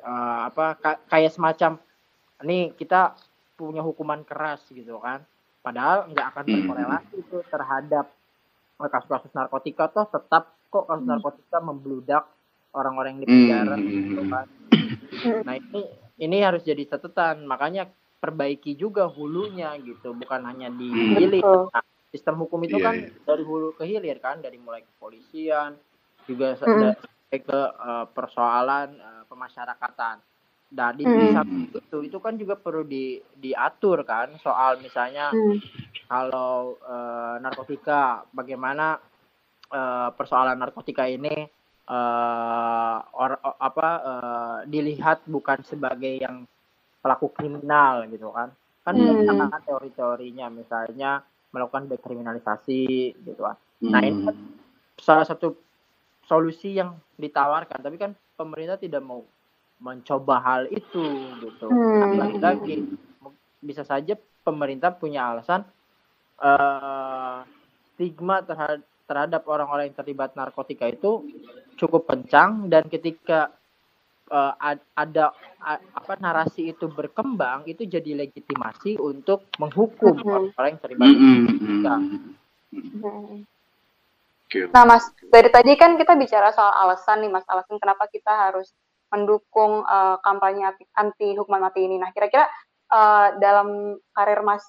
[0.00, 1.80] eh, apa ka- kayak semacam
[2.40, 3.16] ini kita
[3.54, 5.24] punya hukuman keras gitu kan
[5.58, 6.54] padahal nggak akan Hmm.
[6.54, 8.06] berkorelasi itu terhadap
[8.78, 11.10] kasus-kasus narkotika toh tetap kok kasus Hmm.
[11.10, 12.24] narkotika membludak
[12.70, 13.88] orang-orang yang di penjara Hmm.
[13.88, 14.46] gitu kan
[15.42, 15.82] nah ini
[16.18, 21.14] ini harus jadi catatan makanya perbaiki juga hulunya gitu bukan hanya di Hmm.
[21.14, 21.42] hilir.
[21.70, 23.08] Nah, sistem hukum itu Iya, kan iya.
[23.24, 25.78] dari hulu ke hilir kan dari mulai kepolisian
[26.26, 26.94] juga sampai
[27.30, 30.16] ke eh, persoalan eh, pemasyarakatan
[30.68, 35.56] Nah, di, samping itu, itu kan juga perlu di, diatur kan soal misalnya Hmm.
[36.08, 39.00] kalau eh, narkotika, bagaimana
[39.72, 41.48] eh, persoalan narkotika ini
[41.88, 46.44] eh, or- o- apa eh, dilihat bukan sebagai yang
[47.08, 48.52] pelaku kriminal gitu kan?
[48.84, 49.24] Kan Hmm.
[49.24, 51.24] banyak kan teori-teorinya, misalnya
[51.56, 53.56] melakukan dekriminalisasi gitu kan.
[53.88, 54.52] Nah, ini kan Hmm.
[55.00, 55.56] salah satu
[56.28, 59.24] solusi yang ditawarkan, tapi kan pemerintah tidak mau
[59.80, 61.72] mencoba hal itu gitu.
[61.72, 62.20] Hmm.
[62.20, 62.84] Lagi-lagi
[63.64, 64.12] bisa saja
[64.44, 65.64] pemerintah punya alasan
[66.38, 67.38] eh
[67.96, 71.26] stigma terhadap terhadap orang-orang yang terlibat narkotika itu
[71.74, 73.57] cukup kencang dan ketika
[74.28, 80.80] eh, ad- ada a- apa narasi itu berkembang itu jadi legitimasi untuk menghukum orang-orang yang
[80.80, 81.18] terlibat Hmm.
[81.18, 81.94] narkotika.
[83.02, 83.38] Hmm.
[84.72, 88.72] Nah, Mas, dari tadi kan kita bicara soal alasan nih, Mas, alasan kenapa kita harus
[89.12, 91.96] mendukung eh, kampanye anti, anti hukuman mati ini.
[92.00, 92.48] Nah, kira-kira
[92.92, 94.64] eh, dalam karir Mas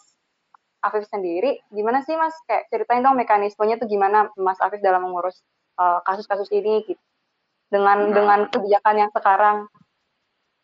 [0.80, 2.36] Afif sendiri, gimana sih, Mas?
[2.48, 5.44] Kayak ceritain dong mekanismenya tuh gimana Mas Afif dalam mengurus
[5.80, 7.00] eh, kasus-kasus ini gitu.
[7.70, 8.14] Dengan Nah.
[8.14, 9.58] dengan kebijakan yang sekarang.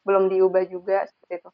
[0.02, 1.50] belum diubah juga seperti itu.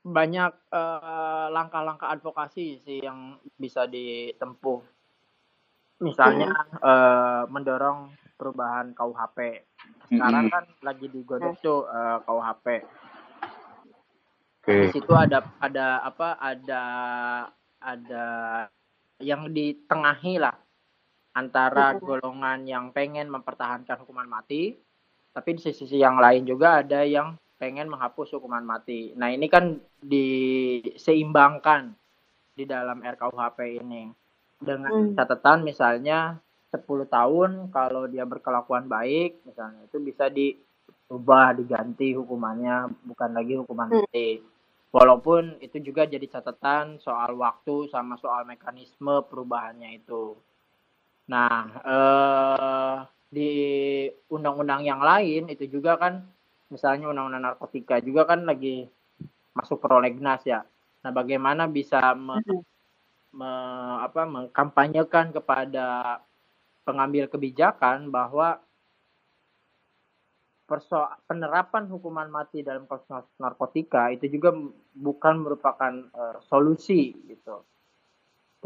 [0.00, 4.80] banyak eh, langkah-langkah advokasi sih yang bisa ditempuh.
[6.00, 9.38] Misalnya eh, mendorong perubahan KUHP.
[10.08, 10.54] Sekarang Mm-mm.
[10.56, 12.66] kan lagi digodok tuh eh, KUHP.
[14.62, 14.76] Oke.
[14.88, 16.40] Di situ ada ada apa?
[16.40, 16.82] Ada
[17.76, 18.26] ada
[19.20, 20.56] yang ditengahi lah
[21.36, 24.72] antara golongan yang pengen mempertahankan hukuman mati,
[25.36, 29.12] tapi di sisi yang lain juga ada yang pengen menghapus hukuman mati.
[29.12, 31.92] Nah ini kan diseimbangkan
[32.56, 34.08] di dalam RKUHP ini
[34.56, 35.12] dengan Hmm.
[35.12, 36.40] catatan misalnya
[36.72, 43.92] 10 tahun kalau dia berkelakuan baik misalnya itu bisa diubah diganti hukumannya bukan lagi hukuman
[43.92, 44.00] Hmm.
[44.08, 44.40] mati.
[44.88, 50.32] Walaupun itu juga jadi catatan soal waktu sama soal mekanisme perubahannya itu.
[51.26, 53.50] Nah, eh, di
[54.30, 56.22] undang-undang yang lain itu juga kan
[56.70, 58.86] misalnya undang-undang narkotika juga kan lagi
[59.56, 60.62] masuk prolegnas ya.
[61.02, 62.42] Nah, bagaimana bisa me-
[63.34, 65.86] me- apa, mengkampanyekan kepada
[66.86, 68.62] pengambil kebijakan bahwa
[70.66, 70.98] perso
[71.30, 74.50] penerapan hukuman mati dalam kasus nar- narkotika itu juga
[74.94, 77.62] bukan merupakan eh, solusi gitu.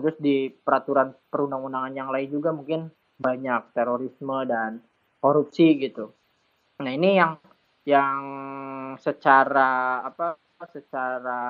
[0.01, 2.89] Terus di peraturan perundang-undangan yang lain juga mungkin
[3.21, 4.81] banyak terorisme dan
[5.21, 6.09] korupsi gitu.
[6.81, 7.37] Nah, ini yang
[7.85, 8.21] yang
[8.97, 11.41] secara apa secara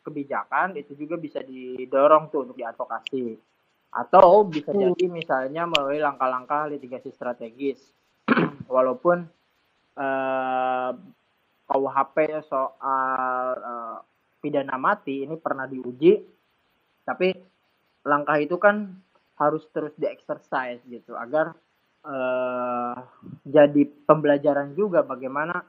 [0.00, 3.36] kebijakan itu juga bisa didorong tuh untuk diadvokasi
[3.94, 4.90] atau bisa Hmm.
[4.90, 7.92] jadi misalnya melalui langkah-langkah litigasi strategis
[8.74, 9.28] walaupun
[9.94, 10.90] eh,
[11.68, 12.16] KUHP
[12.48, 13.98] soal eh,
[14.40, 16.24] pidana mati ini pernah diuji
[17.04, 17.36] tapi
[18.04, 18.96] langkah itu kan
[19.40, 21.56] harus terus dieksersis gitu agar
[22.06, 22.96] eh,
[23.48, 25.64] jadi pembelajaran juga bagaimana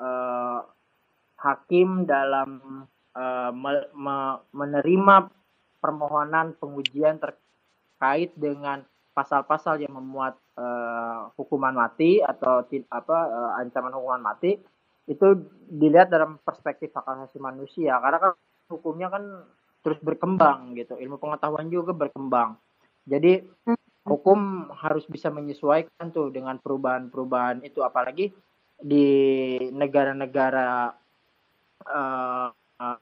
[0.00, 0.60] eh,
[1.40, 2.60] hakim dalam
[3.16, 5.16] eh, me- me- menerima
[5.80, 7.20] permohonan pengujian
[7.82, 8.82] terkait dengan
[9.16, 14.56] pasal-pasal yang memuat eh, hukuman mati atau apa eh, ancaman hukuman mati
[15.06, 15.26] itu
[15.70, 17.96] dilihat dalam perspektif hak asasi manusia.
[18.02, 18.32] Karena kan
[18.72, 19.24] hukumnya kan
[19.86, 22.58] terus berkembang gitu ilmu pengetahuan juga berkembang
[23.06, 23.46] jadi
[24.02, 28.34] hukum harus bisa menyesuaikan tuh dengan perubahan-perubahan itu apalagi
[28.82, 29.06] di
[29.70, 30.90] negara-negara
[31.86, 32.48] eh,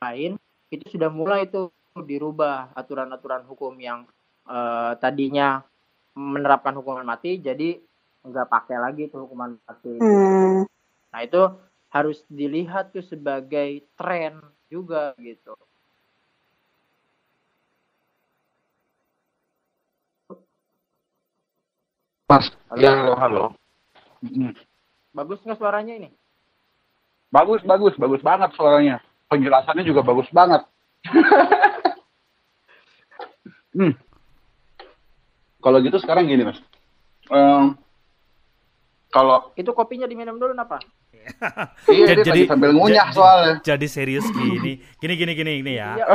[0.05, 0.37] lain
[0.69, 4.05] itu sudah mulai tuh dirubah aturan-aturan hukum yang
[4.45, 5.65] eh, tadinya
[6.13, 7.81] menerapkan hukuman mati jadi
[8.25, 10.01] nggak pakai lagi tuh hukuman mati.
[10.01, 10.65] Hmm.
[11.13, 11.43] Nah itu
[11.93, 14.41] harus dilihat tuh sebagai tren
[14.73, 15.55] juga gitu.
[22.25, 22.81] Mas, Halo.
[22.81, 23.45] ya halo halo.
[25.13, 26.09] Bagus nggak suaranya ini?
[27.29, 28.97] Bagus bagus bagus banget suaranya.
[29.29, 30.65] Penjelasannya juga bagus banget.
[33.77, 33.93] hmm.
[35.61, 36.57] Kalau gitu sekarang gini mas.
[37.29, 37.77] Em,
[39.13, 40.81] kalau Itu kopinya diminum dulu apa?
[41.93, 43.55] iya dia lagi sambil ngunyah soalnya.
[43.65, 44.81] Jadi serius gini.
[44.97, 45.93] Gini gini gini ini ya.
[46.01, 46.07] Iya.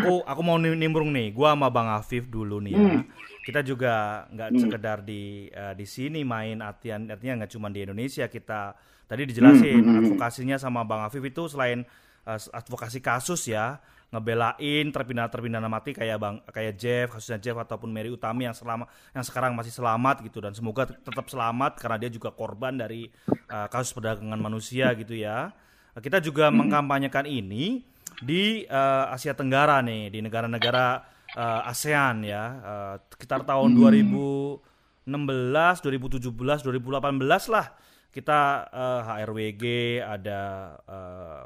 [0.00, 1.32] Aku aku mau nim- nimbrung nih.
[1.32, 2.80] Gua sama Bang Afif dulu nih ya.
[2.80, 3.00] Hmm.
[3.48, 4.60] Kita juga nggak Hmm.
[4.60, 8.76] sekedar di eh, di sini main artian artinya nggak cuma di Indonesia kita
[9.08, 10.00] tadi dijelasin Hmm, hmm, hmm.
[10.04, 11.80] advokasinya sama Bang Afif itu selain
[12.28, 17.88] eh, advokasi kasus ya ngebelain terpidana terpidana mati kayak bang kayak Jeff kasusnya Jeff ataupun
[17.88, 22.10] Mary Utami yang selama yang sekarang masih selamat gitu dan semoga tetap selamat karena dia
[22.12, 25.52] juga korban dari eh, kasus perdagangan manusia gitu ya
[25.96, 27.80] kita juga mengkampanyekan ini
[28.20, 34.58] di eh, Asia Tenggara nih di negara-negara eh, ASEAN ya eh, sekitar tahun 2016
[35.06, 36.34] 2017
[36.66, 37.66] 2018 lah
[38.10, 38.40] kita
[38.74, 39.64] eh, HRWG
[40.02, 40.40] ada
[40.82, 41.42] eh,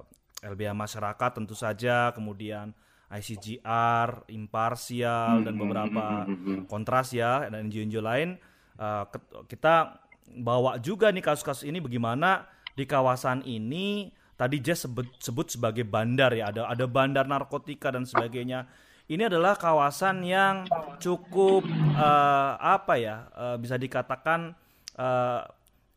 [0.49, 2.73] LBH masyarakat tentu saja kemudian
[3.13, 6.25] ICGR imparsial dan beberapa
[6.65, 8.41] kontras ya dan NGO-NGO lain.
[9.13, 10.01] Ket- kita
[10.41, 16.33] bawa juga nih kasus-kasus ini bagaimana di kawasan ini tadi Jess sebut, sebut sebagai bandar
[16.33, 18.65] ya ada ada bandar narkotika dan sebagainya
[19.11, 20.69] ini adalah kawasan yang
[21.03, 24.55] cukup eh, apa ya eh, bisa dikatakan
[24.95, 25.41] eh,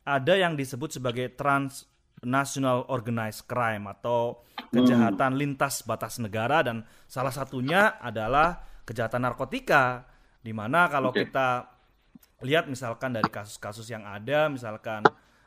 [0.06, 7.98] ada yang disebut sebagai transnational organized crime atau kejahatan lintas batas negara dan salah satunya
[8.02, 10.06] adalah kejahatan narkotika
[10.42, 11.26] di mana kalau Oke.
[11.26, 11.66] kita
[12.46, 15.02] lihat misalkan dari kasus-kasus yang ada misalkan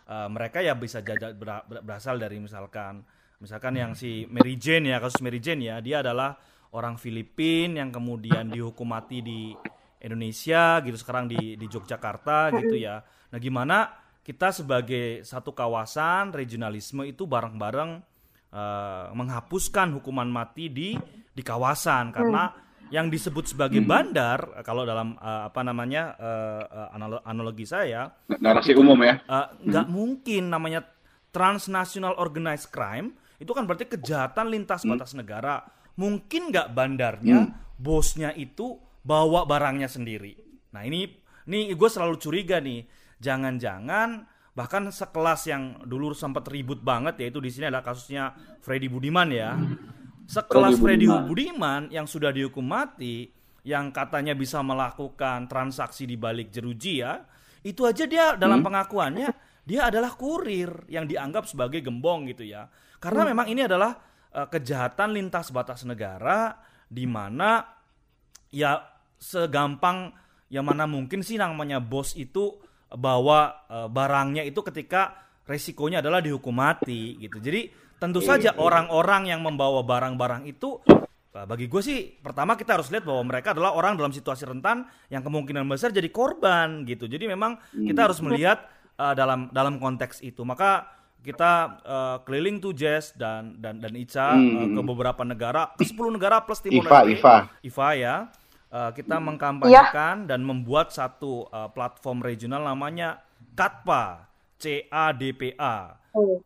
[0.07, 3.03] eh, mereka ya bisa jaja- bera- ber- berasal dari misalkan
[3.39, 6.35] misalkan yang si Mary Jane ya kasus Mary Jane ya dia adalah
[6.73, 9.53] orang Filipin yang kemudian dihukum mati di
[9.99, 13.03] Indonesia gitu sekarang di di Yogyakarta gitu ya.
[13.03, 13.77] Nah gimana
[14.23, 17.91] kita sebagai satu kawasan regionalisme itu bareng-bareng
[18.53, 20.95] eh, menghapuskan hukuman mati di
[21.35, 22.15] di kawasan.
[22.15, 22.47] Karena
[22.89, 26.15] yang disebut sebagai bandar eh, kalau dalam eh, apa namanya
[26.95, 28.07] analo- analogi saya
[28.39, 29.19] Narasi umum ya.
[29.67, 30.87] nggak mungkin namanya
[31.29, 35.63] transnational organized crime itu kan berarti kejahatan lintas batas negara
[35.99, 40.39] mungkin nggak bandarnya bosnya itu bawa barangnya sendiri.
[40.71, 41.11] Nah ini
[41.51, 42.87] ini gue selalu curiga nih.
[43.19, 44.23] Jangan-jangan
[44.55, 48.31] bahkan sekelas yang dulu sempat ribut banget yaitu di sini ada kasusnya
[48.63, 49.59] Freddy Budiman ya.
[50.23, 51.27] Sekelas Freddy Freddy Budiman.
[51.27, 53.27] Budiman yang sudah dihukum mati
[53.67, 57.27] yang katanya bisa melakukan transaksi di balik jeruji ya
[57.59, 59.35] itu aja dia dalam pengakuannya
[59.67, 62.71] dia adalah kurir yang dianggap sebagai gembong gitu ya.
[62.97, 66.57] Karena memang ini adalah eh, kejahatan lintas batas negara
[66.89, 67.61] di mana
[68.49, 68.81] ya
[69.19, 70.09] segampang
[70.49, 72.57] yang mana mungkin sih namanya bos itu
[72.89, 77.37] bawa eh, barangnya itu ketika resikonya adalah dihukum mati gitu.
[77.41, 80.81] Jadi tentu saja orang-orang yang membawa barang-barang itu
[81.33, 84.89] eh, bagi gue sih pertama kita harus lihat bahwa mereka adalah orang dalam situasi rentan
[85.13, 87.05] yang kemungkinan besar jadi korban gitu.
[87.05, 88.65] Jadi memang kita harus melihat
[88.97, 90.41] eh, dalam dalam konteks itu.
[90.41, 91.51] Maka kita
[91.81, 96.39] eh, keliling tuh Jess dan dan dan Ica eh, ke beberapa negara, ke 10 negara
[96.39, 97.13] plus Timor Iva, Leste.
[97.15, 97.35] Iva.
[97.61, 98.15] IVA ya.
[98.69, 103.19] Eh, kita mengkampanyekan dan membuat satu eh, platform regional namanya
[103.51, 105.75] CADPA, C-A-D-P-A,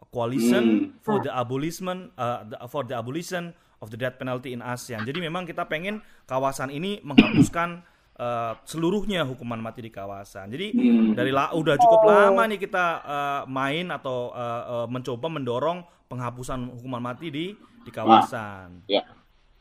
[0.10, 0.64] Coalition
[1.00, 5.04] for the Abolition eh, the- for the Abolition of the Death Penalty in ASEAN.
[5.04, 7.84] Jadi memang kita pengen kawasan ini menghapuskan
[8.18, 10.54] eh, seluruhnya hukuman mati di kawasan.
[10.54, 10.74] Jadi
[11.14, 16.70] dari la- udah cukup lama nih kita eh, main atau eh, eh, mencoba mendorong penghapusan
[16.78, 18.86] hukuman mati di di kawasan.
[18.88, 19.04] Ya.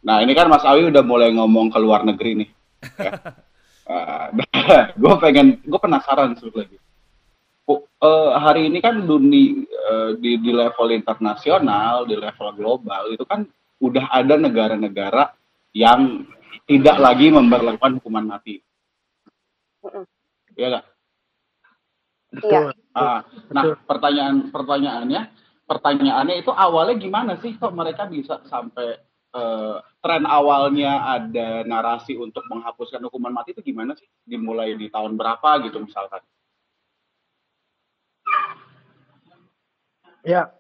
[0.03, 2.51] Nah ini kan Mas Awi udah mulai ngomong ke luar negeri nih.
[5.03, 6.79] gue pengen, gue penasaran sebetulnya.
[7.67, 13.23] Oh, eh, hari ini kan dunia eh, di, di level internasional, di level global itu
[13.23, 13.47] kan
[13.83, 15.35] udah ada negara-negara
[15.75, 16.27] yang
[16.67, 18.63] tidak lagi memberlakukan hukuman mati.
[20.55, 20.87] Iya nggak?
[22.43, 22.61] Iya.
[22.97, 23.21] Ah,
[23.53, 25.23] nah, pertanyaan pertanyaannya,
[25.69, 29.01] pertanyaannya itu awalnya gimana sih kok mereka bisa sampai
[29.33, 34.09] eh, tren awalnya ada narasi untuk menghapuskan hukuman mati itu gimana sih?
[34.25, 36.25] Dimulai di tahun berapa gitu misalkan?
[40.23, 40.55] Ya,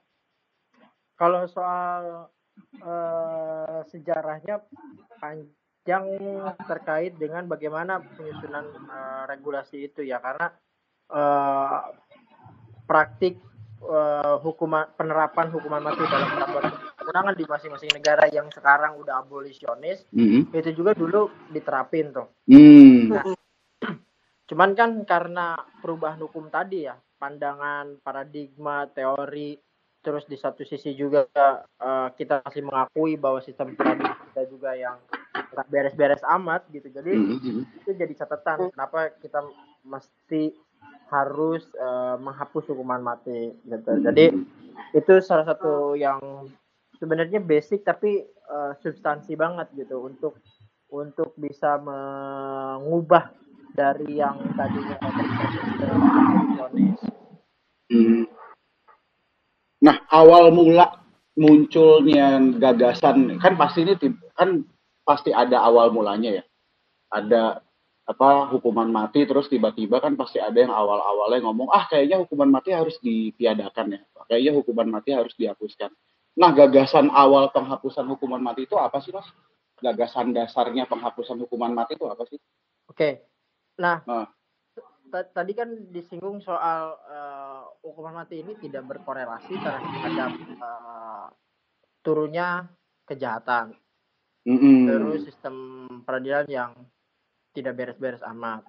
[1.14, 2.28] kalau soal
[2.82, 4.60] eh, sejarahnya
[5.22, 5.61] panjang
[6.66, 10.48] terkait dengan bagaimana penyusunan eh, regulasi itu ya, karena
[11.10, 11.80] eh,
[12.86, 13.38] praktik
[13.82, 20.06] eh, hukuman penerapan hukuman mati dalam peraturan perundangan di masing-masing negara yang sekarang udah abolisionis
[20.14, 20.54] Mhm.
[20.54, 22.30] itu juga dulu diterapin tuh.
[22.46, 23.10] Hmm.
[24.48, 29.58] Cuman kan karena perubahan hukum tadi ya, pandangan, paradigma, teori,
[30.02, 31.26] terus di satu sisi juga
[31.66, 34.98] eh, kita masih mengakui bahwa sistem peradilan kita juga yang
[35.52, 36.88] nggak beres-beres amat gitu.
[36.88, 37.62] Jadi Mhm.
[37.82, 39.44] itu jadi catatan kenapa kita
[39.84, 40.56] mesti
[41.12, 43.92] harus eh, menghapus hukuman mati gitu.
[44.00, 44.32] Jadi
[44.96, 46.48] itu salah satu yang
[46.96, 50.40] sebenarnya basic tapi eh, substansi banget gitu untuk
[50.92, 53.32] untuk bisa mengubah
[53.72, 55.00] dari yang tadinya
[55.80, 57.00] abolisionis.
[57.88, 58.24] Hmm.
[59.82, 63.96] Nah, awal mula munculnya gagasan kan pasti ini
[64.36, 64.60] kan
[65.02, 66.44] pasti ada awal mulanya ya.
[67.12, 67.60] Ada
[68.02, 72.74] apa hukuman mati terus tiba-tiba kan pasti ada yang awal-awalnya ngomong ah kayaknya hukuman mati
[72.74, 74.00] harus ditiadakan ya.
[74.26, 75.90] Kayaknya hukuman mati harus dihapuskan.
[76.32, 79.28] Nah, gagasan awal penghapusan hukuman mati itu apa sih, Mas?
[79.84, 82.40] Gagasan dasarnya penghapusan hukuman mati itu apa sih?
[82.88, 83.20] Oke.
[83.76, 84.26] Nah, Ah.
[85.12, 91.26] ta- tadi kan disinggung soal eh, hukuman mati ini tidak berkorelasi terhadap eh,
[92.00, 92.66] turunnya
[93.04, 93.76] kejahatan,
[94.42, 94.90] Mm-mm.
[94.90, 95.54] terus sistem
[96.02, 96.72] peradilan yang
[97.54, 98.66] tidak beres-beres amat.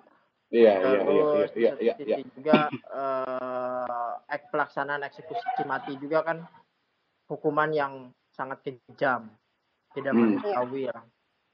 [0.53, 2.17] Iya, iya, iya, Terus iya, iya, iya, iya.
[2.21, 6.45] juga eh, ek pelaksanaan eksekusi mati juga kan
[7.25, 7.93] hukuman yang
[8.37, 9.33] sangat kejam,
[9.97, 10.37] tidak Hmm.
[10.37, 10.99] manusiawi ya.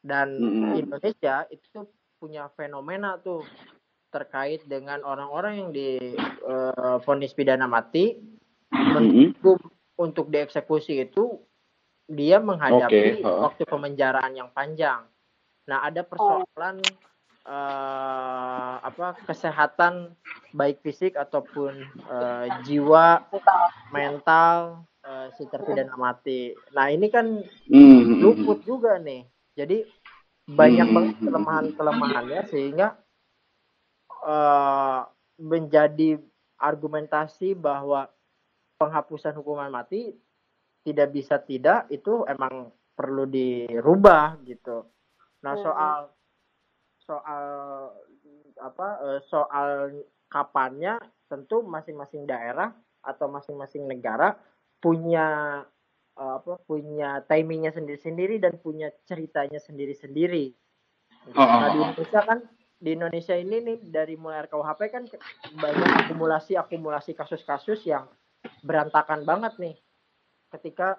[0.04, 0.80] Dan Mm-mm.
[0.80, 1.88] Indonesia itu
[2.20, 3.48] punya fenomena tuh
[4.12, 8.92] terkait dengan orang-orang yang difonis pidana mati Mm-mm.
[9.00, 9.56] menunggu
[9.96, 11.40] untuk dieksekusi itu
[12.10, 13.42] dia menghadapi Oke, heeh.
[13.46, 15.06] waktu pemenjaraan yang panjang.
[15.70, 16.82] Nah, ada persoalan
[17.46, 20.18] eh, apa kesehatan
[20.50, 23.30] baik fisik ataupun eh, jiwa,
[23.94, 26.58] mental eh, si terpidana mati.
[26.74, 28.18] Nah, ini kan Mm-mm.
[28.26, 29.30] luput juga nih.
[29.54, 29.86] Jadi
[30.50, 30.96] banyak Hmm.
[30.98, 32.98] banget kelemahan-kelemahannya sehingga
[34.26, 35.02] eh,
[35.38, 36.18] menjadi
[36.58, 38.10] argumentasi bahwa
[38.82, 40.18] penghapusan hukuman mati
[40.84, 44.84] tidak bisa tidak itu emang perlu dirubah gitu.
[45.44, 45.64] Nah Hmm.
[45.64, 46.00] soal
[47.04, 47.46] soal
[48.60, 49.70] apa eh, soal
[50.28, 51.00] kapannya
[51.32, 54.36] tentu masing-masing daerah atau masing-masing negara
[54.84, 55.62] punya
[56.20, 60.52] eh, apa punya timingnya sendiri-sendiri dan punya ceritanya sendiri-sendiri.
[61.36, 62.40] Nah di Indonesia kan
[62.80, 65.04] di Indonesia ini nih dari mulai RKUHP kan
[65.60, 68.08] banyak akumulasi akumulasi kasus-kasus yang
[68.64, 69.76] berantakan banget nih
[70.58, 70.98] ketika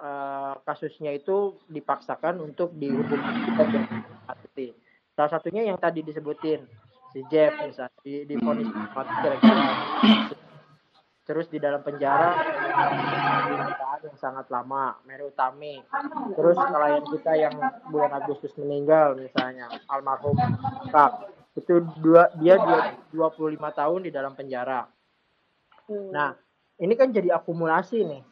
[0.00, 3.20] eh, kasusnya itu dipaksakan untuk dihukum
[4.26, 4.74] mati.
[5.14, 6.64] Salah satunya yang tadi disebutin
[7.10, 9.66] si Jeff misalnya di di vonis mati gara-gara
[11.26, 12.38] terus di dalam penjara
[14.02, 15.82] yang sangat lama Mary Utami
[16.38, 17.54] terus klien kita yang
[17.90, 20.38] bulan Agustus meninggal misalnya almarhum
[20.94, 22.54] Kak itu dua dia
[23.10, 24.86] dua 25 tahun di dalam penjara
[25.90, 26.14] Hmm.
[26.14, 26.30] Nah,
[26.78, 28.22] ini kan jadi akumulasi nih.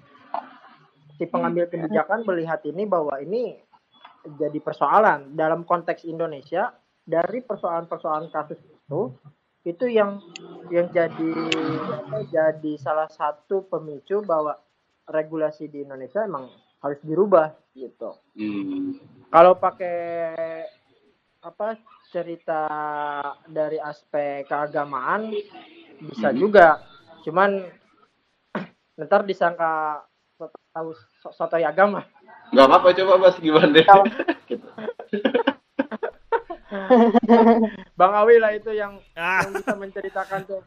[1.18, 3.58] Si pengambil kebijakan melihat ini bahwa ini
[4.38, 6.70] jadi persoalan dalam konteks Indonesia
[7.02, 9.10] dari persoalan-persoalan kasus itu
[9.66, 10.22] itu yang
[10.70, 11.32] yang jadi
[12.30, 14.56] jadi salah satu pemicu bahwa
[15.10, 16.46] regulasi di Indonesia emang
[16.78, 18.14] harus dirubah gitu.
[18.38, 18.94] Hmm.
[19.28, 20.62] Kalau pakai
[21.42, 21.78] apa
[22.10, 22.62] cerita
[23.46, 25.34] dari aspek keagamaan
[26.02, 26.82] bisa juga.
[27.26, 27.66] Cuman
[29.02, 30.06] ntar disangka
[30.72, 32.04] tahu so- sotoy agama.
[32.48, 33.68] Gak apa-apa coba Mas gimana?
[33.68, 33.84] Deh.
[33.84, 34.08] Kalau-
[37.94, 39.42] Bang Awi lah itu yang, Ah.
[39.42, 40.60] yang bisa menceritakan tuh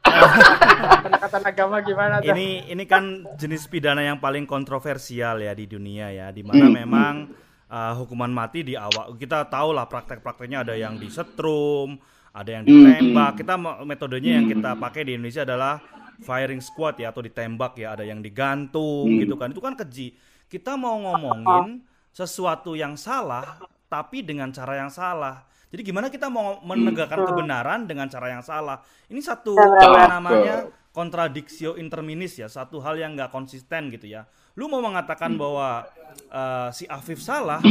[1.01, 2.33] pendekatan agama gimana tuh.
[2.33, 3.03] ini ini kan
[3.35, 7.29] jenis pidana yang paling kontroversial ya di dunia ya di mana memang
[7.67, 9.15] uh, hukuman mati di awal.
[9.15, 13.31] Kita tahu lah praktek-prakteknya ada yang disetrum ada yang ditembak.
[13.37, 15.79] Kita me- metodenya yang kita pakai di Indonesia adalah
[16.19, 19.49] firing squad ya atau ditembak ya ada yang digantung gitu kan.
[19.49, 20.15] Itu kan keji
[20.51, 21.79] kita mau ngomongin
[22.11, 23.55] sesuatu yang salah
[23.87, 25.47] tapi dengan cara yang salah.
[25.71, 28.83] Jadi gimana kita mau menegakkan kebenaran dengan cara yang salah?
[29.07, 30.55] Ini satu apa namanya?
[30.91, 34.27] Kontradiksi interminis ya satu hal yang nggak konsisten gitu ya.
[34.59, 35.87] Lu mau mengatakan bahwa
[36.27, 37.63] eh, si Afif salah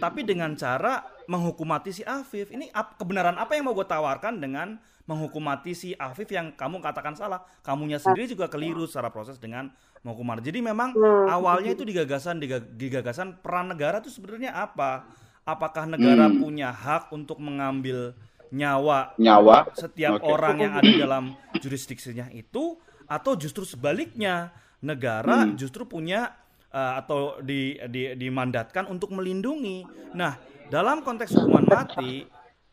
[0.00, 2.48] tapi dengan cara menghukum mati si Afif.
[2.48, 6.80] Ini ap- kebenaran apa yang mau gue tawarkan dengan menghukum mati si Afif yang kamu
[6.80, 7.44] katakan salah?
[7.60, 9.68] Kamunya sendiri juga keliru secara proses dengan
[10.04, 10.92] menghukum mati jadi memang
[11.26, 15.08] awalnya itu digagasan diga- digagasan peran negara itu sebenarnya apa?
[15.48, 18.12] Apakah negara punya hak untuk mengambil
[18.52, 19.72] nyawa Nyawa.
[19.74, 20.28] setiap Oke.
[20.28, 21.24] orang yang ada dalam
[21.58, 22.76] jurisdiksinya itu?
[23.04, 24.52] Atau justru sebaliknya
[24.84, 26.32] negara justru punya
[26.72, 29.84] uh, atau di, di dimandatkan untuk melindungi.
[30.16, 30.36] Nah,
[30.68, 32.28] dalam konteks hukuman mati,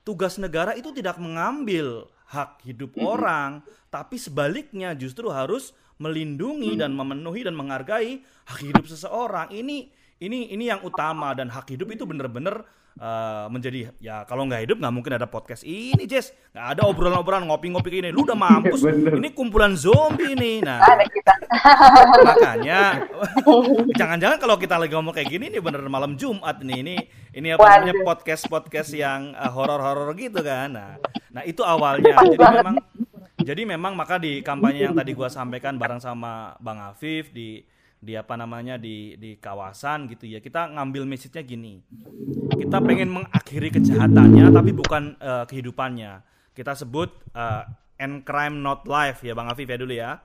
[0.07, 3.59] tugas negara itu tidak mengambil hak hidup orang,
[3.91, 9.54] tapi sebaliknya justru harus melindungi dan memenuhi dan menghargai hak hidup seseorang.
[9.54, 9.78] Ini
[10.22, 12.66] ini ini yang utama dan hak hidup itu benar-benar
[12.97, 16.34] uh, menjadi ya kalau nggak hidup nggak mungkin ada podcast ini Jess.
[16.52, 18.82] Nggak ada obrolan-obrolan ngopi-ngopi kayak ini lu udah mampus.
[18.89, 20.82] Ini kumpulan zombie nih nah
[22.28, 23.04] makanya
[23.99, 26.95] jangan-jangan kalau kita lagi ngomong kayak gini nih bener malam Jumat nih ini
[27.36, 28.08] ini apa namanya Waduh.
[28.08, 30.74] podcast podcast yang uh, horor-horor gitu kan.
[30.74, 30.91] Nah
[31.32, 32.20] nah itu awalnya.
[32.20, 32.76] Jadi memang
[33.42, 37.62] jadi memang maka di kampanye yang tadi gua sampaikan bareng sama Bang Afif di
[38.02, 41.86] di apa namanya di di kawasan gitu ya kita ngambil message-nya gini.
[42.58, 46.26] Kita pengen mengakhiri kejahatannya tapi bukan eh, kehidupannya.
[46.58, 47.64] Kita sebut eh,
[48.02, 50.18] end crime not life ya Bang Afif ya dulu ya.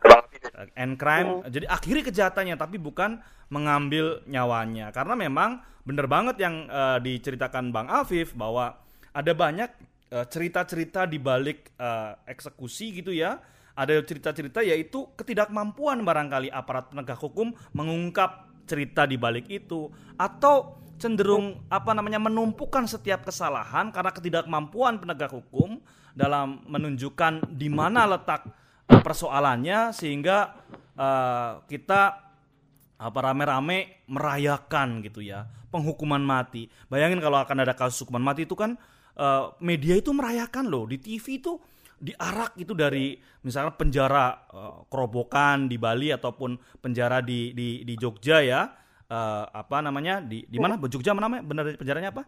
[0.56, 3.20] Eh, end crime jadi akhiri kejahatannya tapi bukan
[3.52, 4.88] mengambil nyawanya.
[4.96, 8.80] Karena memang bener banget yang eh, diceritakan Bang Afif bahwa
[9.12, 9.68] ada banyak
[10.10, 13.38] cerita-cerita di balik eh, eksekusi gitu ya.
[13.76, 19.90] Ada cerita-cerita yaitu ketidakmampuan barangkali aparat penegak hukum mengungkap cerita di balik itu.
[20.16, 25.76] Atau cenderung apa namanya menumpukan setiap kesalahan karena ketidakmampuan penegak hukum
[26.16, 28.48] dalam menunjukkan di mana letak
[28.88, 30.54] eh, persoalannya sehingga
[30.96, 32.02] eh, kita
[32.96, 35.44] apa rame-rame merayakan gitu ya.
[35.68, 36.70] Penghukuman mati.
[36.88, 38.80] Bayangin kalau akan ada kasus hukuman mati itu kan
[39.16, 41.56] eh, media itu merayakan loh di TV itu
[41.96, 48.40] diarak itu dari misalnya penjara eh, kerobokan di Bali ataupun penjara di di di Jogja
[48.44, 48.62] ya
[49.06, 52.26] Eh, apa namanya di di mana Jogja mana namanya benar penjaranya apa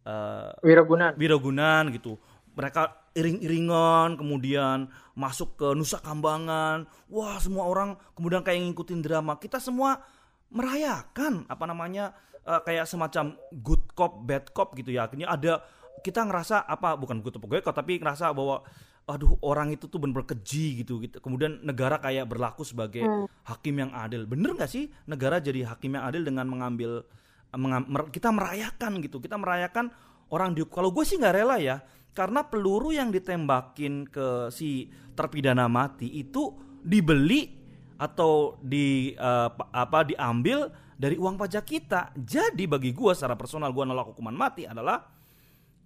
[0.00, 1.12] Eh, Wirogunan.
[1.12, 2.16] Wirogunan gitu.
[2.56, 6.88] Mereka iring-iringan kemudian masuk ke Nusa Kambangan.
[7.12, 9.36] Wah, semua orang kemudian kayak ngikutin drama.
[9.36, 10.00] Kita semua
[10.48, 12.16] merayakan apa namanya
[12.48, 15.04] eh, kayak semacam good cop bad cop gitu ya.
[15.04, 15.60] Akhirnya ada
[16.00, 18.64] kita ngerasa apa bukan gue gue tapi ngerasa bahwa
[19.08, 21.18] aduh orang itu tuh bener-bener keji gitu gitu.
[21.18, 23.26] Kemudian negara kayak berlaku sebagai Hmm.
[23.42, 24.22] hakim yang adil.
[24.22, 27.02] Bener nggak sih negara jadi hakim yang adil dengan mengambil
[27.50, 29.18] mengam- mer- kita merayakan gitu.
[29.18, 29.90] Kita merayakan
[30.30, 31.82] orang di kalau gue sih nggak rela ya
[32.14, 37.50] karena peluru yang ditembakin ke si terpidana mati itu dibeli
[37.98, 39.12] atau di
[39.50, 42.14] pa- apa diambil dari uang pajak kita.
[42.14, 45.02] Jadi bagi gue secara personal gue nolak hukuman mati adalah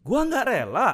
[0.04, 0.88] gue nggak rela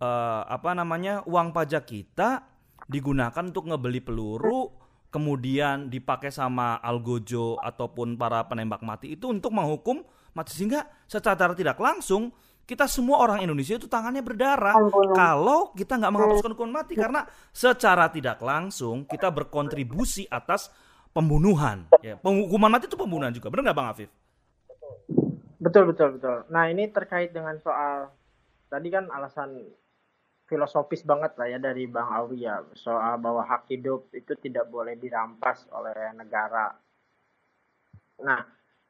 [0.00, 2.40] eh, apa namanya uang pajak kita
[2.88, 4.72] digunakan untuk ngebeli peluru
[5.08, 10.04] kemudian dipakai sama algojo ataupun para penembak mati itu untuk menghukum
[10.36, 10.52] mati.
[10.52, 12.32] Sehingga secara tidak langsung
[12.68, 15.16] kita semua orang Indonesia itu tangannya berdarah Ampun.
[15.16, 16.92] kalau kita nggak menghapuskan hukuman mati.
[16.96, 20.68] Karena secara tidak langsung kita berkontribusi atas
[21.16, 21.88] pembunuhan.
[22.04, 23.48] Ya hukuman mati itu pembunuhan juga.
[23.48, 24.10] Benar nggak bang Afif
[25.58, 26.46] Betul betul betul.
[26.54, 28.14] Nah ini terkait dengan soal
[28.70, 29.58] tadi kan alasan
[30.46, 34.94] filosofis banget lah ya dari Bang Awi ya soal bahwa hak hidup itu tidak boleh
[34.94, 36.78] dirampas oleh negara.
[38.22, 38.40] Nah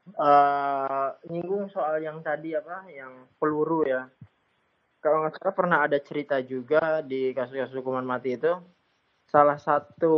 [0.08, 4.04] eh nyinggung soal yang tadi apa yang peluru ya.
[5.00, 8.52] Kalau nggak salah pernah ada cerita juga di kasus-kasus hukuman mati itu
[9.28, 10.16] salah satu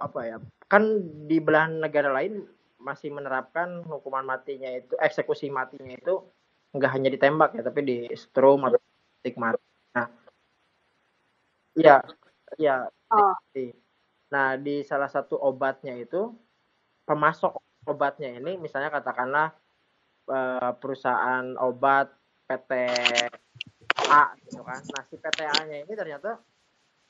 [0.00, 0.36] apa ya
[0.68, 0.84] kan
[1.28, 2.44] di belahan negara lain
[2.78, 6.22] masih menerapkan hukuman matinya itu eksekusi matinya itu
[6.74, 8.78] nggak hanya ditembak ya tapi di strom atau
[9.20, 9.62] titik mati.
[9.96, 10.06] Nah,
[11.74, 11.98] ya,
[12.54, 12.86] ya.
[13.10, 13.34] Oh.
[14.28, 16.30] Nah di salah satu obatnya itu
[17.08, 17.56] pemasok
[17.88, 19.56] obatnya ini misalnya katakanlah
[20.28, 22.12] eh, perusahaan obat
[22.46, 22.70] PT
[24.12, 24.80] A gitu kan.
[24.92, 26.36] Nah si PTA-nya ini ternyata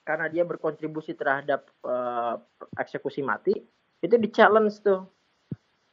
[0.06, 2.34] karena dia berkontribusi terhadap eh,
[2.78, 3.58] eksekusi mati
[3.98, 5.17] itu di challenge tuh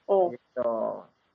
[0.06, 0.30] Oh.
[0.34, 0.74] gitu.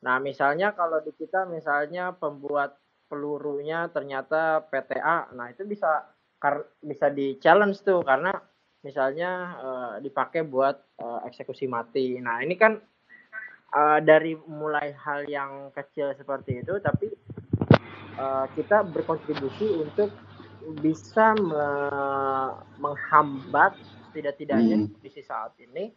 [0.01, 2.79] Nah, misalnya kalau di kita misalnya pembuat
[3.11, 6.07] pelurunya ternyata PTA, nah itu bisa
[6.39, 8.33] kar- bisa di challenge tuh karena
[8.81, 12.17] misalnya eh, dipakai buat eh, eksekusi mati.
[12.23, 12.79] Nah, ini kan
[13.75, 17.11] eh, dari mulai hal yang kecil seperti itu tapi
[18.17, 20.15] eh, kita berkontribusi untuk
[20.81, 23.75] bisa me- menghambat
[24.15, 24.89] tidak-tidaknya Hmm.
[24.97, 25.91] kondisi saat ini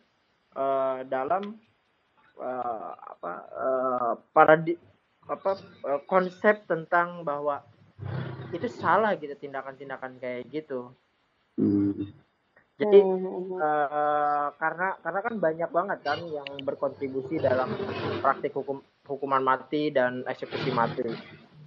[0.57, 1.55] eh, dalam
[2.39, 4.73] eh, apa eh, paradi
[5.29, 5.51] apa
[5.87, 7.63] eh, konsep tentang bahwa
[8.53, 10.93] itu salah gitu tindakan-tindakan kayak gitu.
[11.57, 12.13] Hmm.
[12.77, 13.57] Jadi Hmm.
[13.57, 17.69] eh, karena karena kan banyak banget kan yang berkontribusi dalam
[18.21, 21.05] praktik hukum hukuman mati dan eksekusi mati.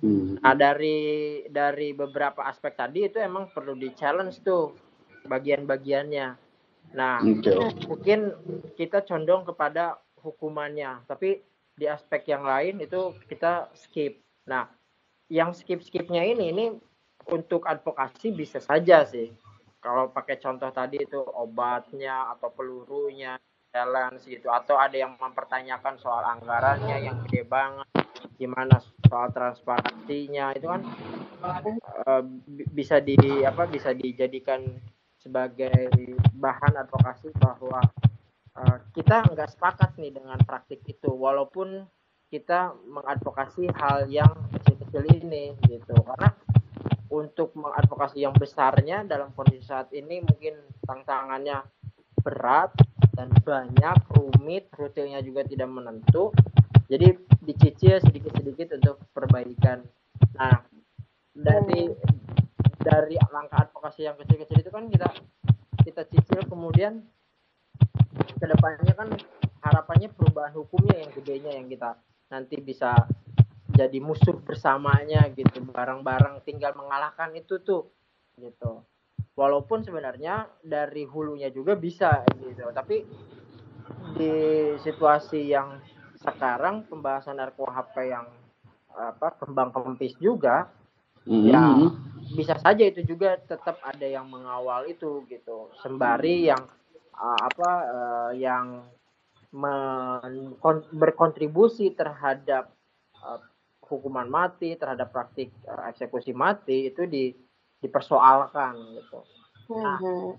[0.02, 0.36] Hmm.
[0.42, 4.74] Nah dari dari beberapa aspek tadi itu emang perlu di challenge tuh
[5.26, 6.28] bagian-bagiannya.
[6.94, 7.54] Nah Oke.
[7.86, 8.30] mungkin
[8.76, 11.38] kita condong kepada hukumannya, tapi
[11.76, 14.18] di aspek yang lain itu kita skip.
[14.50, 14.66] Nah
[15.30, 16.64] yang skip-skipnya ini ini
[17.30, 19.30] untuk advokasi bisa saja sih.
[19.78, 23.38] Kalau pakai contoh tadi itu obatnya atau pelurunya
[23.76, 27.84] challenge gitu atau ada yang mempertanyakan soal anggarannya yang gede banget
[28.40, 30.80] gimana soal transparansinya itu kan
[32.48, 34.64] bi- bisa di apa bisa dijadikan
[35.20, 35.90] sebagai
[36.32, 37.84] bahan advokasi bahwa
[38.60, 41.84] eh, kita nggak sepakat nih dengan praktik itu walaupun
[42.26, 45.94] kita mengadvokasi hal yang kecil-kecil ini gitu.
[45.94, 46.34] Karena
[47.10, 51.62] untuk mengadvokasi yang besarnya dalam kondisi saat ini mungkin tantangannya
[52.20, 52.74] berat
[53.14, 56.34] dan banyak rumit rutenya juga tidak menentu.
[56.90, 59.86] Jadi dicicil sedikit-sedikit untuk perbaikan.
[60.34, 60.66] Nah
[61.30, 61.90] dari
[62.82, 65.08] dari langkah advokasi yang kecil-kecil itu kan kita
[65.82, 67.06] kita cicil kemudian
[68.36, 69.08] ke depannya kan
[69.64, 71.96] harapannya perubahan hukumnya yang gedenya yang kita
[72.28, 72.94] nanti bisa
[73.76, 75.60] jadi musuh bersamanya gitu.
[75.68, 77.90] Bareng-bareng tinggal mengalahkan itu tuh
[78.40, 78.84] gitu.
[79.36, 82.72] Walaupun sebenarnya dari hulunya juga bisa gitu.
[82.72, 83.04] Tapi
[84.16, 84.32] di
[84.80, 85.76] situasi yang
[86.16, 88.26] sekarang pembahasan RKUHP yang
[88.96, 90.72] apa kembang kempis juga
[91.28, 91.92] ya Hmm.
[92.32, 95.68] bisa saja itu juga tetap ada yang mengawal itu gitu.
[95.84, 96.64] Sembari yang
[97.16, 98.84] uh, apa uh, yang
[99.52, 100.56] men-
[100.92, 102.72] berkontribusi terhadap
[103.20, 103.40] uh,
[103.86, 107.32] hukuman mati terhadap praktik uh, eksekusi mati itu di
[107.80, 109.20] dipersoalkan gitu
[109.66, 110.38] Hmm.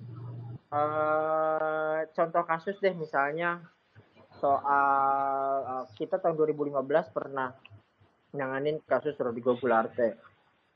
[0.68, 3.60] Eh, contoh kasus deh misalnya
[4.40, 4.84] soal
[5.64, 7.56] eh, kita tahun 2015 pernah
[8.36, 10.20] nanganin kasus Rodrigo Gularte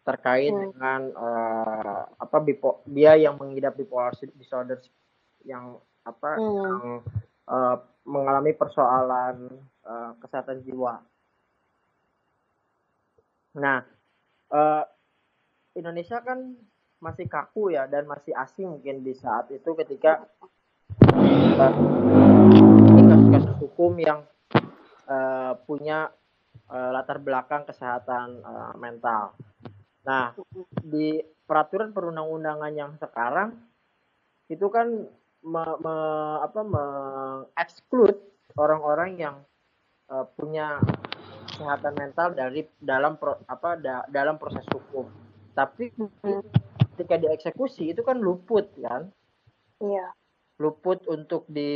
[0.07, 0.71] terkait Hmm.
[0.71, 4.79] dengan eh, apa bipo, dia yang mengidap bipolar disorder
[5.43, 6.55] yang apa Hmm.
[6.57, 6.81] yang
[7.51, 7.77] eh,
[8.07, 9.49] mengalami persoalan
[9.85, 11.01] eh, kesehatan jiwa.
[13.57, 13.79] Nah,
[14.51, 14.83] eh,
[15.75, 16.55] Indonesia kan
[17.01, 20.21] masih kaku ya dan masih asing mungkin di saat itu ketika
[21.57, 21.73] uh,
[23.09, 24.21] kasus-kasus hukum yang
[25.09, 26.13] uh, punya
[26.69, 29.33] uh, latar belakang kesehatan uh, mental.
[30.05, 30.37] Nah,
[30.77, 31.17] di
[31.49, 33.57] peraturan perundang-undangan yang sekarang
[34.45, 35.09] itu kan
[35.41, 38.15] me, me- apa mengeksklud
[38.57, 39.35] orang-orang yang
[40.09, 40.77] uh, punya
[41.51, 45.09] kesehatan mental dari dalam pro- apa da- dalam proses hukum.
[45.51, 45.91] Tapi
[46.95, 49.11] ketika dieksekusi itu kan luput kan,
[49.81, 50.13] Iya.
[50.61, 51.73] luput untuk di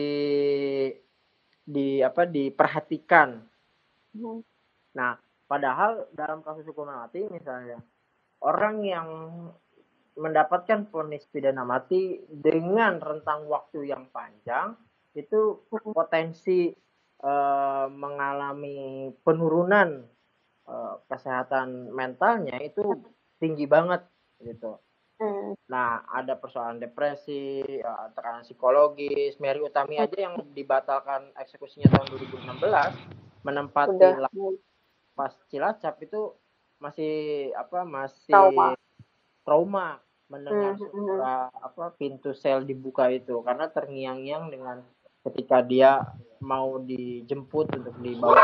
[1.66, 3.42] di apa diperhatikan.
[4.14, 4.46] Hmm.
[4.94, 5.18] Nah,
[5.50, 7.82] padahal dalam kasus hukuman mati misalnya
[8.46, 9.08] orang yang
[10.16, 14.76] mendapatkan vonis pidana mati dengan rentang waktu yang panjang
[15.16, 16.72] itu potensi
[17.24, 20.04] eh, mengalami penurunan
[20.68, 22.84] eh, kesehatan mentalnya itu
[23.40, 24.04] tinggi banget
[24.40, 24.80] gitu.
[25.16, 25.56] Hmm.
[25.72, 29.40] Nah, ada persoalan depresi, eh, tekanan psikologis.
[29.40, 32.96] Mary Utami aja yang dibatalkan eksekusinya tahun 2016
[33.48, 34.28] menempati Udah.
[34.28, 34.64] la-
[35.16, 36.36] pas Cilacap itu
[36.76, 37.14] masih
[37.56, 38.76] apa masih Trauma.
[39.46, 43.46] Trauma mendengar Hmm, hmm, suara apa pintu sel dibuka itu.
[43.46, 44.78] Karena terngiang-ngiang dengan
[45.22, 46.02] ketika dia
[46.42, 48.42] mau dijemput untuk dibawa.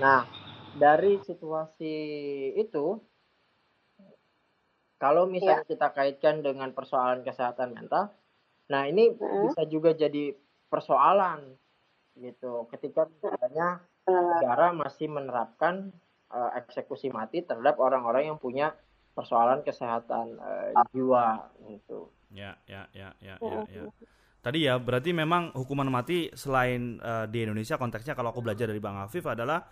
[0.00, 0.28] Nah,
[0.76, 1.94] dari situasi
[2.56, 3.00] itu
[5.00, 8.14] kalau misalnya kita kaitkan dengan persoalan kesehatan mental,
[8.72, 9.48] nah ini Hmm.
[9.48, 10.32] bisa juga jadi
[10.72, 11.44] persoalan
[12.16, 12.64] gitu.
[12.72, 15.92] Ketika misalnya negara masih menerapkan
[16.34, 18.72] eh, eksekusi mati terhadap orang-orang yang punya
[19.14, 22.10] persoalan kesehatan eh, jiwa gitu.
[22.34, 23.82] Ya, ya, ya, ya, ya, ya.
[24.44, 28.82] Tadi ya, berarti memang hukuman mati selain eh, di Indonesia konteksnya kalau aku belajar dari
[28.82, 29.64] Bang Afif adalah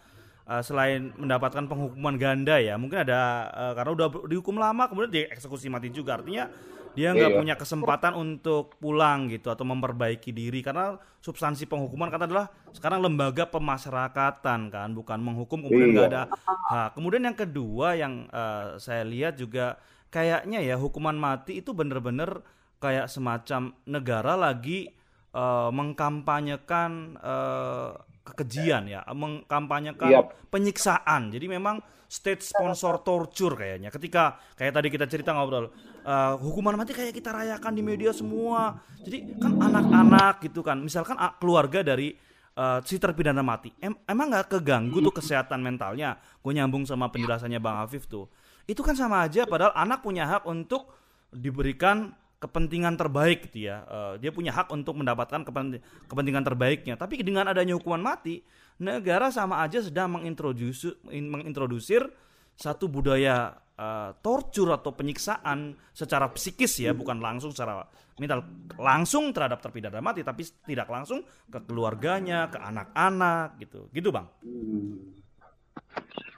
[0.47, 5.68] eh, selain mendapatkan penghukuman ganda ya, mungkin ada eh, karena udah dihukum lama kemudian dieksekusi
[5.68, 6.22] mati juga.
[6.22, 6.49] Artinya
[6.93, 7.38] dia nggak Iya.
[7.40, 13.49] punya kesempatan untuk pulang gitu atau memperbaiki diri karena substansi penghukuman kan adalah sekarang lembaga
[13.49, 16.12] pemasyarakatan kan, bukan menghukum kemudian nggak Iya.
[16.12, 16.22] ada
[16.68, 16.90] hak.
[16.97, 22.45] Kemudian yang kedua yang eh, saya lihat juga kayaknya ya hukuman mati itu bener-bener
[22.76, 24.93] kayak semacam negara lagi
[25.32, 27.90] eh, mengkampanyekan eh,
[28.22, 30.26] kekejian ya, mengkampanyekan Yap.
[30.47, 31.34] penyiksaan.
[31.34, 33.88] Jadi memang state sponsor torture kayaknya.
[33.88, 35.72] Ketika kayak tadi kita cerita ngobrol,
[36.03, 38.78] eh, hukuman mati kayak kita rayakan di media semua.
[39.03, 42.14] Jadi kan anak-anak gitu kan, misalkan ah, keluarga dari
[42.55, 46.18] eh, si terpidana mati, em- emang nggak keganggu tuh kesehatan mentalnya?
[46.42, 48.30] Gue nyambung sama penjelasannya Bang Afif tuh.
[48.66, 50.86] Itu kan sama aja, padahal anak punya hak untuk
[51.34, 53.82] diberikan kepentingan terbaik gitu ya.
[53.86, 56.94] Eh, dia punya hak untuk mendapatkan kepen- kepentingan terbaiknya.
[56.98, 58.42] Tapi dengan adanya hukuman mati,
[58.82, 62.07] negara sama aja sedang mengintrodusir, mengintrodusir
[62.55, 67.82] satu budaya eh, torture atau penyiksaan secara psikis ya, bukan langsung secara
[68.20, 68.44] mental
[68.76, 73.88] langsung terhadap terpidana mati, tapi tidak langsung ke keluarganya, ke anak-anak gitu.
[73.90, 74.28] Gitu, Bang.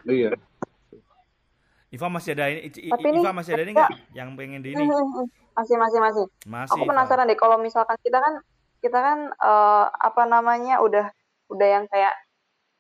[0.05, 0.37] Iya.
[1.91, 4.61] Iva masih ada ini, I- Tapi ini Iva masih ada ini saya- nggak yang pengen
[4.67, 4.83] di ini?
[5.55, 6.25] Masih, masih, masih.
[6.43, 6.75] Masih.
[6.75, 6.91] Aku Iva.
[6.91, 8.35] penasaran deh kalau misalkan kita kan
[8.83, 11.07] kita kan eh, apa namanya udah
[11.51, 12.15] udah yang kayak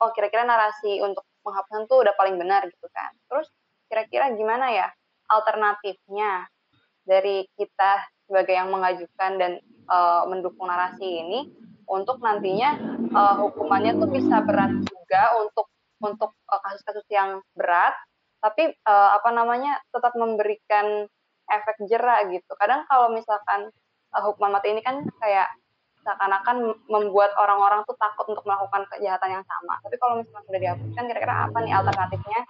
[0.02, 3.12] oh kira-kira narasi untuk penghapusan tuh udah paling benar gitu kan.
[3.28, 3.46] Terus
[3.92, 4.88] kira-kira gimana ya
[5.28, 6.48] alternatifnya
[7.04, 11.40] dari kita sebagai yang mengajukan dan eh, mendukung narasi ini
[11.84, 12.80] untuk nantinya
[13.12, 15.68] eh, hukumannya tuh bisa berat juga untuk
[16.00, 17.92] untuk eh, kasus-kasus yang berat
[18.40, 21.04] tapi eh, apa namanya tetap memberikan
[21.48, 22.52] efek jera gitu.
[22.56, 23.68] Kadang kalau misalkan
[24.14, 25.48] uh, hukuman mati ini kan kayak
[26.04, 29.80] seakan-akan membuat orang-orang tuh takut untuk melakukan kejahatan yang sama.
[29.80, 32.40] Tapi kalau misalkan sudah dihapuskan, kira-kira apa nih alternatifnya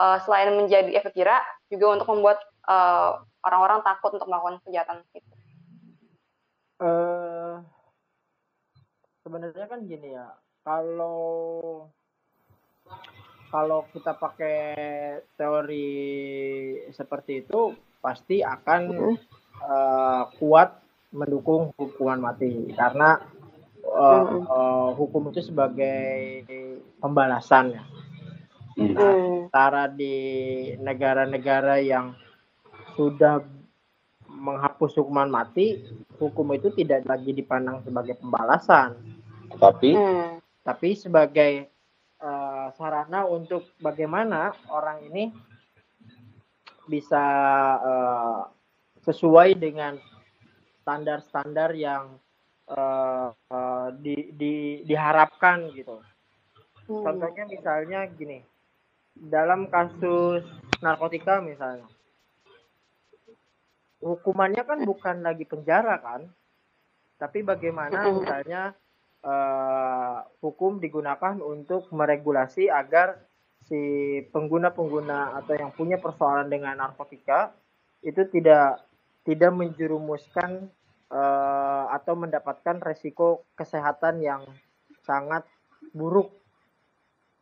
[0.00, 5.32] Uh, selain menjadi efek jera, juga untuk membuat uh, orang-orang takut untuk melakukan kejahatan itu.
[6.82, 7.54] eh
[9.22, 10.32] sebenarnya kan gini ya,
[10.64, 11.86] kalau
[13.52, 14.58] kalau kita pakai
[15.36, 15.92] teori
[16.90, 19.14] seperti itu pasti akan
[19.62, 20.81] eh, kuat
[21.12, 23.20] mendukung hukuman mati karena
[23.84, 24.42] eh, Mm-mm.
[24.48, 26.42] eh, hukum itu sebagai
[26.98, 27.84] pembalasan ya.
[28.72, 28.96] Hmm.
[29.48, 30.16] Antara di
[30.80, 32.16] negara-negara yang
[32.96, 33.44] sudah
[34.32, 35.84] menghapus hukuman mati,
[36.16, 38.96] hukum itu tidak lagi dipandang sebagai pembalasan,
[39.60, 40.40] Tapi Hmm.
[40.64, 41.68] tapi sebagai
[42.22, 45.28] eh, sarana untuk bagaimana orang ini
[46.88, 47.24] bisa
[47.84, 48.40] eh,
[49.04, 49.98] sesuai dengan
[50.82, 52.18] standar-standar yang
[52.68, 54.54] eh, eh, di, di,
[54.84, 56.02] diharapkan gitu.
[56.90, 57.02] Hmm.
[57.06, 58.42] Contohnya misalnya gini,
[59.16, 60.42] dalam kasus
[60.82, 61.86] narkotika misalnya
[64.02, 66.26] hukumannya kan bukan lagi penjara kan
[67.22, 68.26] tapi bagaimana Mm-mm.
[68.26, 68.74] misalnya
[69.22, 73.22] eh, hukum digunakan untuk meregulasi agar
[73.62, 73.78] si
[74.34, 77.54] pengguna-pengguna atau yang punya persoalan dengan narkotika
[78.02, 78.82] itu tidak
[79.22, 80.70] tidak menjerumuskan
[81.10, 84.42] eh, atau mendapatkan resiko kesehatan yang
[85.02, 85.46] sangat
[85.92, 86.30] buruk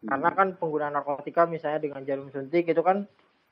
[0.01, 3.05] karena kan pengguna narkotika misalnya dengan jarum suntik itu kan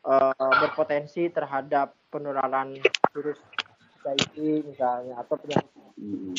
[0.08, 2.76] eh, berpotensi terhadap penularan
[3.12, 3.40] virus
[4.00, 6.30] HIV misalnya atau penyakit Hmm.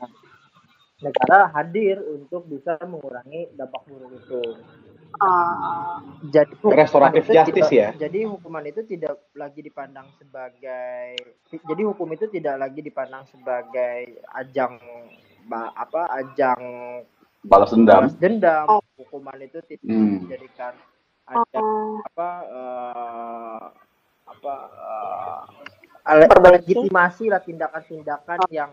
[0.00, 0.10] Nah,
[1.04, 4.40] negara hadir untuk bisa mengurangi dampak buruk itu.
[5.16, 7.88] Ah, Jadi hukuman Restoratif itu justice tidak- ya?
[7.98, 11.16] Jadi hukuman itu tidak lagi dipandang sebagai
[11.48, 14.78] jadi hukum itu tidak lagi dipandang sebagai ajang
[15.50, 16.60] apa ajang
[17.40, 18.04] Balas dendam.
[18.04, 18.66] balas dendam.
[18.68, 18.82] Oh.
[18.96, 20.20] Hukuman itu tidak Hmm.
[20.20, 20.74] dijadikan
[21.26, 23.64] ajang oh, apa eh,
[24.28, 24.54] apa
[26.04, 26.74] eh, Perbaiki.
[26.74, 28.70] legitimasi lah tindakan-tindakan yang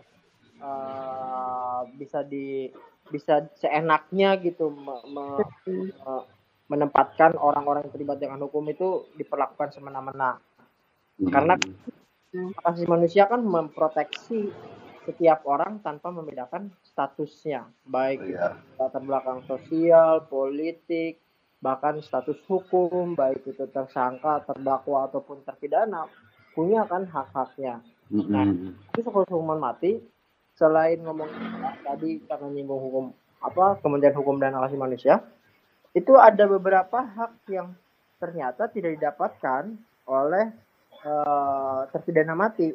[0.58, 2.68] eh, bisa di
[3.10, 6.26] bisa seenaknya gitu me- me- me-
[6.66, 10.42] menempatkan orang-orang yang terlibat dengan hukum itu diperlakukan semena-mena.
[11.30, 14.50] Karena hak asasi manusia kan memproteksi
[15.06, 18.58] setiap orang tanpa membedakan statusnya, baik Iya.
[18.82, 21.22] latar belakang sosial, politik,
[21.62, 26.10] bahkan status hukum, baik itu tersangka, terdakwa ataupun terpidana,
[26.58, 27.86] punya kan hak-haknya.
[28.10, 28.74] Hmm.
[28.90, 30.02] Tapi soal hukuman mati,
[30.56, 31.30] selain ngomong
[31.84, 33.06] tadi karena nyinggung hukum
[33.44, 35.22] apa Kementerian Hukum dan Hak Asasi Manusia,
[35.94, 37.78] itu ada beberapa hak yang
[38.18, 39.76] ternyata tidak didapatkan
[40.10, 40.50] oleh
[41.06, 42.74] eh, terpidana mati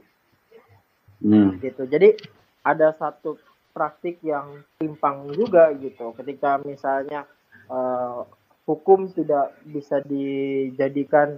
[1.20, 1.60] Hmm.
[1.60, 1.84] gitu.
[1.84, 2.16] Jadi
[2.64, 3.36] ada satu
[3.76, 6.16] praktik yang timpang juga gitu.
[6.16, 7.28] Ketika misalnya
[7.68, 8.20] eh,
[8.64, 11.36] hukum tidak bisa dijadikan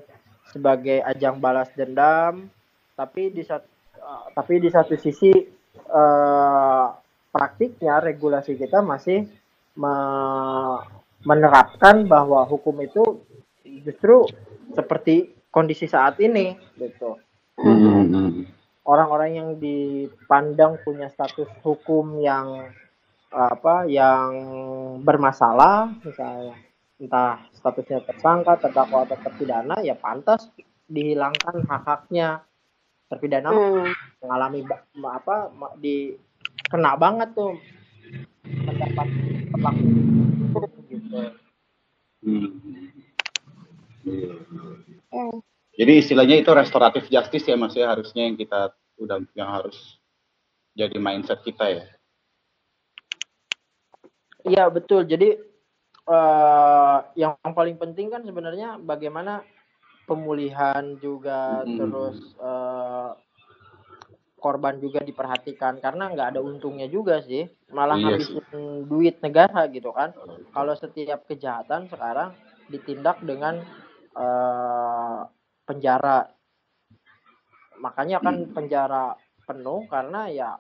[0.55, 2.47] sebagai ajang balas dendam,
[2.95, 3.67] tapi di satu
[3.99, 5.35] eh, tapi di satu sisi
[5.77, 6.87] eh,
[7.33, 9.25] praktiknya regulasi kita masih
[9.77, 10.81] me-
[11.23, 13.23] menerapkan bahwa hukum itu
[13.65, 14.27] justru
[14.75, 17.19] seperti kondisi saat ini gitu.
[17.53, 18.49] Hmm.
[18.83, 22.73] orang-orang yang dipandang punya status hukum yang
[23.31, 24.29] apa yang
[25.05, 26.57] bermasalah misalnya
[27.03, 30.47] entah statusnya tersangka, terdakwa atau terpidana ya pantas
[30.87, 32.47] dihilangkan hak-haknya
[33.11, 33.51] terpidana.
[33.51, 33.91] Hmm,
[34.23, 34.63] mengalami
[35.03, 35.51] apa
[35.83, 36.15] di
[36.71, 37.59] kena banget tuh
[38.47, 39.09] mendapat
[39.51, 41.19] perlakuan gitu.
[42.23, 42.51] Hmm.
[45.11, 45.39] Hmm.
[45.75, 48.71] Jadi istilahnya itu restoratif justice ya mas ya harusnya yang kita
[49.03, 49.99] udah yang harus
[50.79, 51.85] jadi mindset kita ya.
[54.47, 55.07] Iya betul.
[55.07, 55.39] Jadi
[56.03, 59.47] eh yang paling penting kan sebenarnya bagaimana
[60.03, 61.79] pemulihan juga Mm.
[61.79, 63.11] terus eh,
[64.43, 65.79] korban juga diperhatikan.
[65.79, 67.47] Karena nggak ada untungnya juga sih.
[67.71, 70.11] Malah Iya habisin duit negara gitu kan.
[70.51, 72.35] Kalau setiap kejahatan sekarang
[72.67, 73.63] ditindak dengan
[74.19, 75.21] eh,
[75.63, 76.27] penjara.
[77.79, 79.15] Makanya kan penjara
[79.47, 80.51] penuh karena ya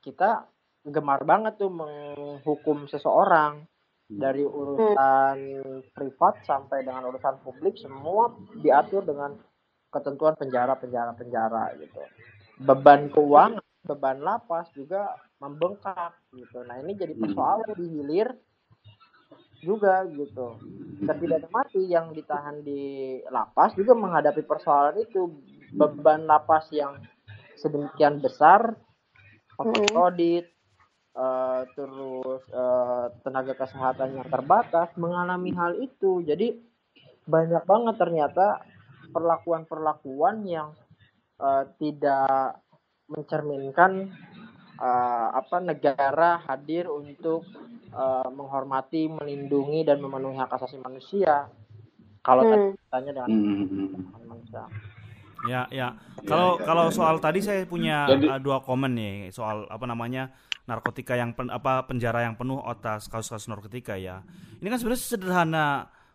[0.00, 0.48] kita
[0.88, 3.68] gemar banget tuh menghukum seseorang.
[4.08, 5.36] Dari urusan
[5.92, 9.36] privat sampai dengan urusan publik semua diatur dengan
[9.92, 12.00] ketentuan penjara penjara penjara gitu
[12.58, 16.60] beban keuangan beban lapas juga membengkak gitu.
[16.66, 18.28] Nah ini jadi persoalan di hilir
[19.62, 20.58] juga gitu.
[21.02, 25.40] Terpidana mati yang ditahan di lapas juga menghadapi persoalan itu.
[25.72, 27.00] Beban lapas yang
[27.60, 28.76] sedemikian besar
[29.58, 30.46] overcrowded
[31.16, 36.22] eh, terus eh, tenaga kesehatan yang terbatas mengalami hal itu.
[36.26, 36.58] Jadi
[37.28, 38.64] banyak banget ternyata
[39.12, 40.72] perlakuan-perlakuan yang
[41.38, 42.60] eh, tidak
[43.08, 44.10] mencerminkan
[44.78, 47.42] eh, apa negara hadir untuk
[47.88, 51.48] eh, menghormati, melindungi dan memenuhi hak asasi manusia.
[52.20, 52.76] Kalau Hmm.
[52.86, 53.90] tanya dengan Hmm.
[54.12, 54.62] hak asasi manusia.
[55.46, 55.88] Ya, ya.
[56.26, 59.86] Kalau ya, kalau ya, soal tadi saya punya Jadi- uh, dua komen nih soal apa
[59.86, 60.34] namanya
[60.66, 64.20] narkotika yang pen- apa penjara yang penuh atas kasus-kasus narkotika ya.
[64.58, 65.66] Ini kan sebenarnya sederhana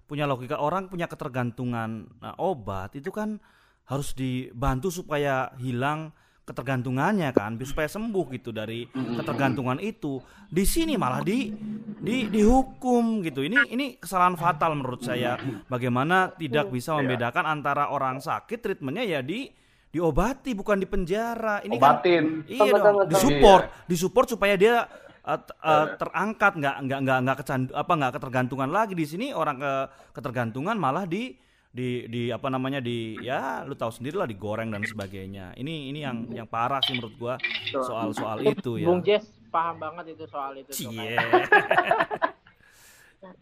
[0.05, 3.39] punya logika orang punya ketergantungan nah, obat itu kan
[3.87, 10.19] harus dibantu supaya hilang ketergantungannya kan supaya sembuh gitu dari ketergantungan itu.
[10.51, 11.55] Di sini malah di
[12.03, 13.47] di dihukum gitu.
[13.47, 15.39] Ini ini kesalahan fatal menurut saya.
[15.71, 19.47] Bagaimana tidak bisa membedakan antara orang sakit treatmentnya ya di
[19.87, 21.63] diobati bukan di penjara.
[21.63, 22.25] Ini kan Obatin.
[22.49, 23.09] iya Betul, dong betul.
[23.15, 23.63] disupport.
[23.87, 24.75] Disupport supaya dia
[25.23, 28.93] uh, uh, terangkat nggak nggak nggak nggak kecandu apa nggak ketergantungan lagi.
[28.99, 29.73] Di sini orang ke
[30.11, 31.39] ketergantungan malah di
[31.73, 35.57] di di apa namanya di ya lu tahu sendiri lah digoreng dan sebagainya.
[35.57, 37.35] Ini ini yang yang parah sih menurut gua
[37.73, 38.85] soal soal itu ya.
[38.85, 40.69] Bung Jess paham banget itu soal itu.
[40.69, 41.49] kayak.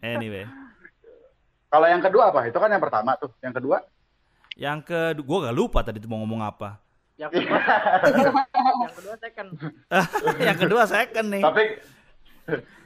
[0.00, 0.48] anyway,
[1.68, 2.48] Kalau yang kedua apa?
[2.48, 3.30] Itu kan yang pertama tuh.
[3.44, 3.78] Yang kedua?
[4.52, 6.76] yang ke gua gak lupa tadi tuh mau ngomong apa.
[7.16, 7.56] Yang kedua,
[8.84, 9.48] yang kedua second.
[10.48, 11.42] yang kedua second nih.
[11.44, 11.64] tapi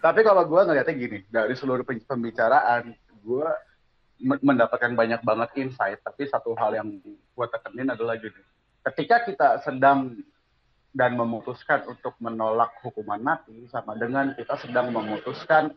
[0.04, 2.92] tapi kalau gue ngeliatnya gini dari seluruh pem- pembicaraan
[3.24, 3.75] gue men-
[4.20, 8.40] mendapatkan banyak banget insight tapi satu hal yang gue tekenin adalah gini.
[8.86, 10.16] Ketika kita sedang
[10.96, 15.76] dan memutuskan untuk menolak hukuman mati sama dengan kita sedang memutuskan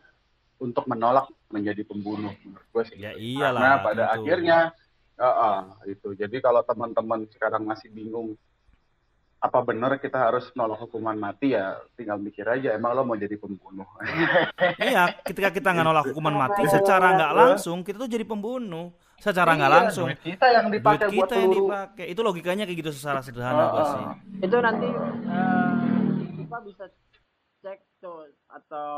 [0.56, 2.96] untuk menolak menjadi pembunuh menurut gue sih.
[2.96, 4.14] Ya iyalah, Karena pada tentu.
[4.16, 4.58] akhirnya
[5.20, 6.08] uh, uh, itu.
[6.16, 8.36] Jadi kalau teman-teman sekarang masih bingung
[9.40, 13.40] apa benar kita harus nolak hukuman mati ya tinggal mikir aja emang lo mau jadi
[13.40, 13.88] pembunuh
[14.78, 18.92] Iya, ketika kita nggak nolak hukuman mati secara nggak langsung kita tuh jadi pembunuh.
[19.16, 20.08] Secara nggak Iya, langsung.
[20.08, 22.04] duit kita yang Duit dipakai buat kita yang dipakai.
[22.08, 23.84] Itu logikanya kayak gitu secara sederhana ah.
[23.84, 24.04] sih.
[24.44, 25.72] Itu nanti eh,
[26.40, 26.84] kita bisa
[27.60, 28.88] cek tuh atau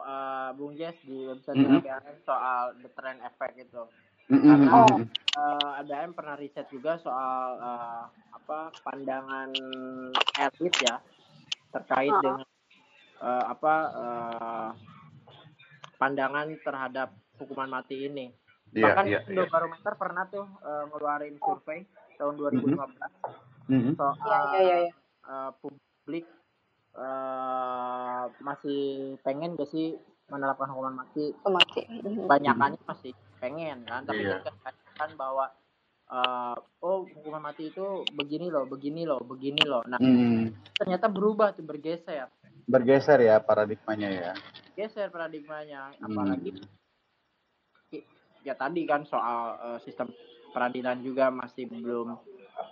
[0.00, 1.78] eh, Bung Jess di website Mhm.
[1.78, 3.82] ABM soal the trend effect itu.
[4.28, 5.08] Karena mm-mm.
[5.08, 8.02] eh, ABM pernah riset juga soal eh,
[8.36, 9.48] apa pandangan
[10.36, 11.00] elit ya
[11.72, 12.20] terkait Ah.
[12.20, 12.48] dengan
[13.18, 14.70] eh, apa eh,
[15.96, 17.08] pandangan terhadap
[17.40, 18.28] hukuman mati ini.
[18.68, 19.28] Iya, Bahkan iya, iya.
[19.32, 21.88] Indobarometer pernah tuh eh, ngeluarin survei
[22.20, 23.92] tahun 2015 Mhm.
[23.96, 24.92] soal Iya, iya, iya, iya.
[25.24, 26.24] eh, publik
[26.94, 28.80] eh, masih
[29.22, 29.96] pengen gak sih
[30.28, 31.88] menerapkan hukuman mati mati.
[31.88, 32.28] Mhm.
[32.28, 34.42] banyakannya masih pengen kan tapi Iya.
[34.42, 35.46] kan kan bahwa
[36.08, 40.50] eh, oh hukuman mati itu begini loh begini loh begini loh nah Mm.
[40.74, 42.26] ternyata berubah tuh bergeser
[42.64, 44.32] bergeser ya paradigmanya ya
[44.74, 46.06] geser paradigmanya Hmm.
[46.06, 46.50] apalagi
[47.90, 48.06] i-
[48.42, 50.10] ya tadi kan soal eh, sistem
[50.50, 52.18] peradilan juga masih belum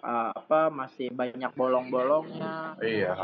[0.03, 3.15] eh, apa masih banyak bolong-bolongnya iya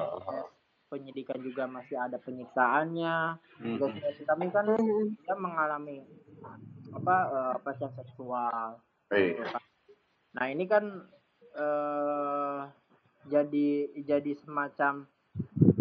[0.87, 3.41] penyidikan juga masih ada penyiksaannya.
[3.81, 3.97] Tugas
[4.29, 5.17] kami kan Mhm.
[5.17, 6.05] dia mengalami
[6.93, 9.63] apa eh, pelecehan seksual gitu iya kan.
[10.33, 10.85] nah ini kan
[11.53, 12.61] eh
[13.23, 13.69] jadi
[14.03, 15.07] jadi semacam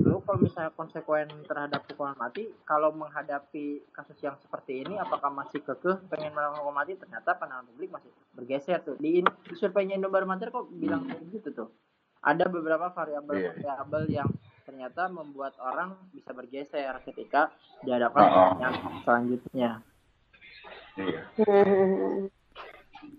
[0.01, 5.63] lu kalau misalnya konsekuen terhadap hukuman mati kalau menghadapi kasus yang seperti ini apakah masih
[5.63, 10.51] kekeh pengen melakukan hukuman mati ternyata pandangan publik masih bergeser tuh di, di surveinya Indobarometer
[10.51, 11.69] kok bilang kayak gitu tuh
[12.21, 12.95] ada beberapa Iya.
[12.95, 14.29] variabel-variabel yang
[14.61, 17.49] ternyata membuat orang bisa bergeser ketika
[17.81, 18.35] dihadapkan Oh, oh.
[18.53, 19.71] pertanyaan selanjutnya
[20.99, 21.21] iya.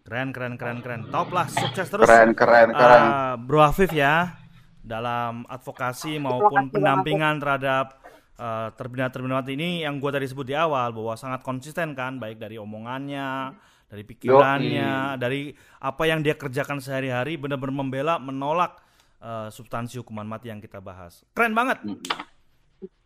[0.03, 1.01] Keren keren keren keren.
[1.09, 2.05] Top lah, sukses terus.
[2.05, 4.37] keren keren keren Ah, Bro Afif ya
[4.83, 8.03] dalam advokasi maupun pendampingan terhadap
[8.37, 12.37] eh, terpidana-terpidana mati ini yang gua tadi sebut di awal bahwa sangat konsisten kan baik
[12.37, 13.55] dari omongannya,
[13.87, 18.83] dari pikirannya, dari apa yang dia kerjakan sehari-hari benar-benar membela menolak
[19.23, 21.23] eh, substansi hukuman mati yang kita bahas.
[21.33, 21.79] Keren banget.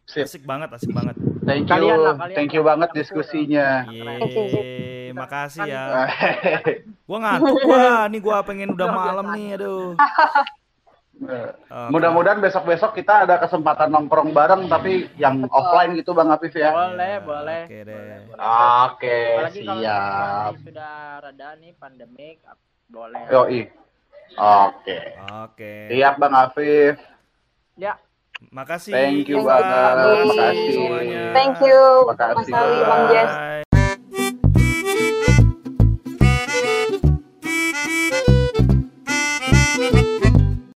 [0.06, 0.26] Sip.
[0.26, 1.18] Asik banget, asik banget.
[1.47, 2.68] Thank you Kalian lah, kalian thank you lah.
[2.74, 5.84] banget diskusinya Yeay, makasih ya.
[7.07, 9.94] Gua ngantuk gua, nih gua pengen udah malam nih, aduh.
[11.16, 11.88] Oke.
[11.97, 16.76] Mudah-mudahan besok-besok kita ada kesempatan nongkrong bareng tapi yang offline gitu Bang Afif ya.
[16.76, 17.97] boleh boleh Oke deh.
[18.36, 20.53] Oke, apalagi kalau siap.
[20.61, 20.94] sudah
[21.24, 22.44] reda nih pandemik
[22.92, 23.61] boleh Yoi.
[24.36, 24.99] Oke.
[25.40, 25.72] Oke.
[25.88, 27.01] Siap Bang Afif.
[27.80, 27.97] ya
[28.53, 28.93] Makasih.
[28.93, 29.64] Thank you banget.
[29.64, 30.72] Makasih Makasih.
[30.76, 31.22] semuanya.
[31.32, 33.65] Thank you, Makasih, Mas Ali, Bang Jess.